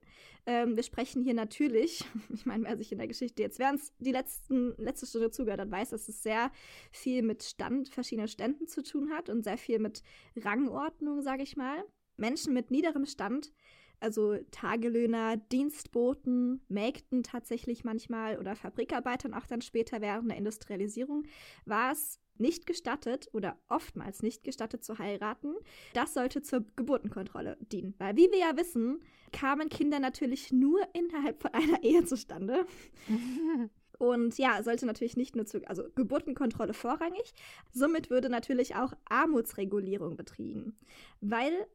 [0.45, 4.11] Ähm, wir sprechen hier natürlich, ich meine, wer sich in der Geschichte jetzt während die
[4.11, 6.51] letzten, letzte Stunde zugehört hat, weiß, dass es sehr
[6.91, 10.03] viel mit Stand, verschiedenen Ständen zu tun hat und sehr viel mit
[10.37, 11.83] Rangordnung, sage ich mal.
[12.18, 13.52] Menschen mit niederem Stand
[13.99, 21.23] also Tagelöhner, Dienstboten, Mägden tatsächlich manchmal oder Fabrikarbeitern auch dann später während der Industrialisierung,
[21.65, 25.56] war es nicht gestattet oder oftmals nicht gestattet zu heiraten.
[25.94, 31.41] Das sollte zur Geburtenkontrolle dienen, weil wie wir ja wissen, kamen Kinder natürlich nur innerhalb
[31.41, 32.65] von einer Ehe zustande.
[33.98, 37.34] Und ja, sollte natürlich nicht nur zu, also Geburtenkontrolle vorrangig.
[37.72, 40.77] Somit würde natürlich auch Armutsregulierung betrieben,
[41.19, 41.65] weil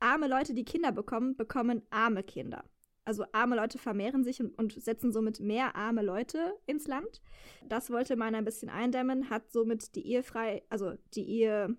[0.00, 2.64] arme Leute, die Kinder bekommen, bekommen arme Kinder.
[3.04, 7.22] Also arme Leute vermehren sich und, und, setzen somit mehr arme Leute ins Land.
[7.66, 11.76] Das wollte man ein bisschen eindämmen, hat somit die Ehe frei, also die Ehe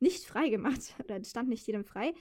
[0.00, 2.14] nicht frei gemacht, oder stand nicht jedem frei.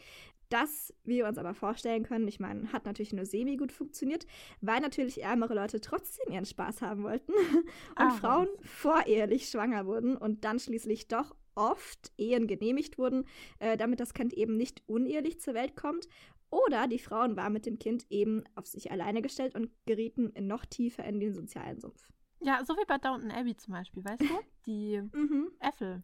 [0.49, 4.25] Das wir uns aber vorstellen können, ich meine, hat natürlich nur semi gut funktioniert,
[4.61, 7.33] weil natürlich ärmere Leute trotzdem ihren Spaß haben wollten
[7.63, 13.25] und ah, Frauen vorehelich schwanger wurden und dann schließlich doch oft Ehen genehmigt wurden,
[13.59, 16.07] äh, damit das Kind eben nicht unehelich zur Welt kommt.
[16.49, 20.65] Oder die Frauen waren mit dem Kind eben auf sich alleine gestellt und gerieten noch
[20.65, 22.07] tiefer in den sozialen Sumpf.
[22.39, 24.25] Ja, so wie bei Downton Abbey zum Beispiel, weißt du?
[24.65, 25.51] Die mhm.
[25.59, 26.03] Äffel.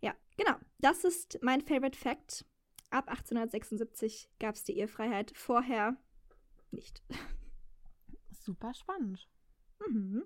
[0.00, 0.56] Ja, genau.
[0.80, 2.44] Das ist mein Favorite Fact.
[2.90, 5.96] Ab 1876 gab es die Ehefreiheit, vorher
[6.70, 7.02] nicht.
[8.30, 9.28] Super spannend.
[9.86, 10.24] Mhm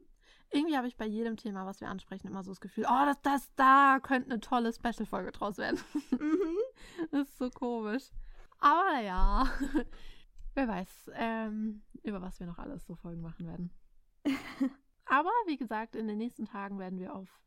[0.53, 3.21] irgendwie habe ich bei jedem Thema, was wir ansprechen, immer so das Gefühl, oh, das,
[3.23, 5.81] das, da könnte eine tolle Special-Folge draus werden.
[6.11, 6.57] Mhm.
[7.11, 8.11] das ist so komisch.
[8.59, 9.47] Aber ja,
[10.55, 13.71] wer weiß, ähm, über was wir noch alles so Folgen machen werden.
[15.07, 17.41] Aber wie gesagt, in den nächsten Tagen werden wir auf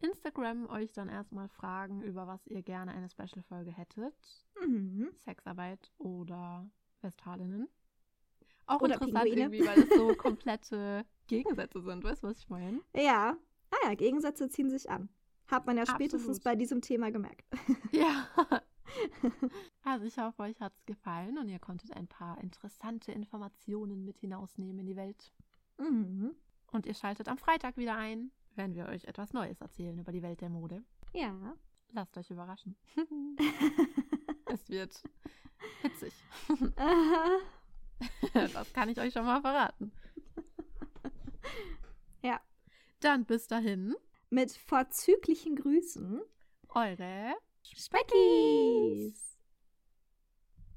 [0.00, 4.14] Instagram euch dann erstmal fragen, über was ihr gerne eine Special-Folge hättet.
[4.64, 5.10] Mhm.
[5.18, 6.70] Sexarbeit oder
[7.02, 7.68] Westfalinnen.
[8.70, 9.40] Auch oder interessant Pinguine.
[9.42, 12.04] irgendwie, weil es so komplette Gegensätze sind.
[12.04, 12.80] Weißt du, was ich meine?
[12.94, 13.36] Ja.
[13.70, 15.08] Ah ja, Gegensätze ziehen sich an.
[15.46, 16.02] Hat man ja Absolut.
[16.02, 17.44] spätestens bei diesem Thema gemerkt.
[17.92, 18.28] Ja.
[19.84, 24.18] Also ich hoffe, euch hat es gefallen und ihr konntet ein paar interessante Informationen mit
[24.18, 25.32] hinausnehmen in die Welt.
[25.78, 26.34] Mhm.
[26.72, 30.22] Und ihr schaltet am Freitag wieder ein, wenn wir euch etwas Neues erzählen über die
[30.22, 30.82] Welt der Mode.
[31.12, 31.54] Ja.
[31.92, 32.76] Lasst euch überraschen.
[34.46, 35.02] es wird
[35.82, 36.14] hitzig.
[38.34, 39.92] das kann ich euch schon mal verraten.
[42.22, 42.38] Ja.
[43.00, 43.94] Dann bis dahin.
[44.28, 46.20] Mit vorzüglichen Grüßen.
[46.68, 49.29] Eure Speckies.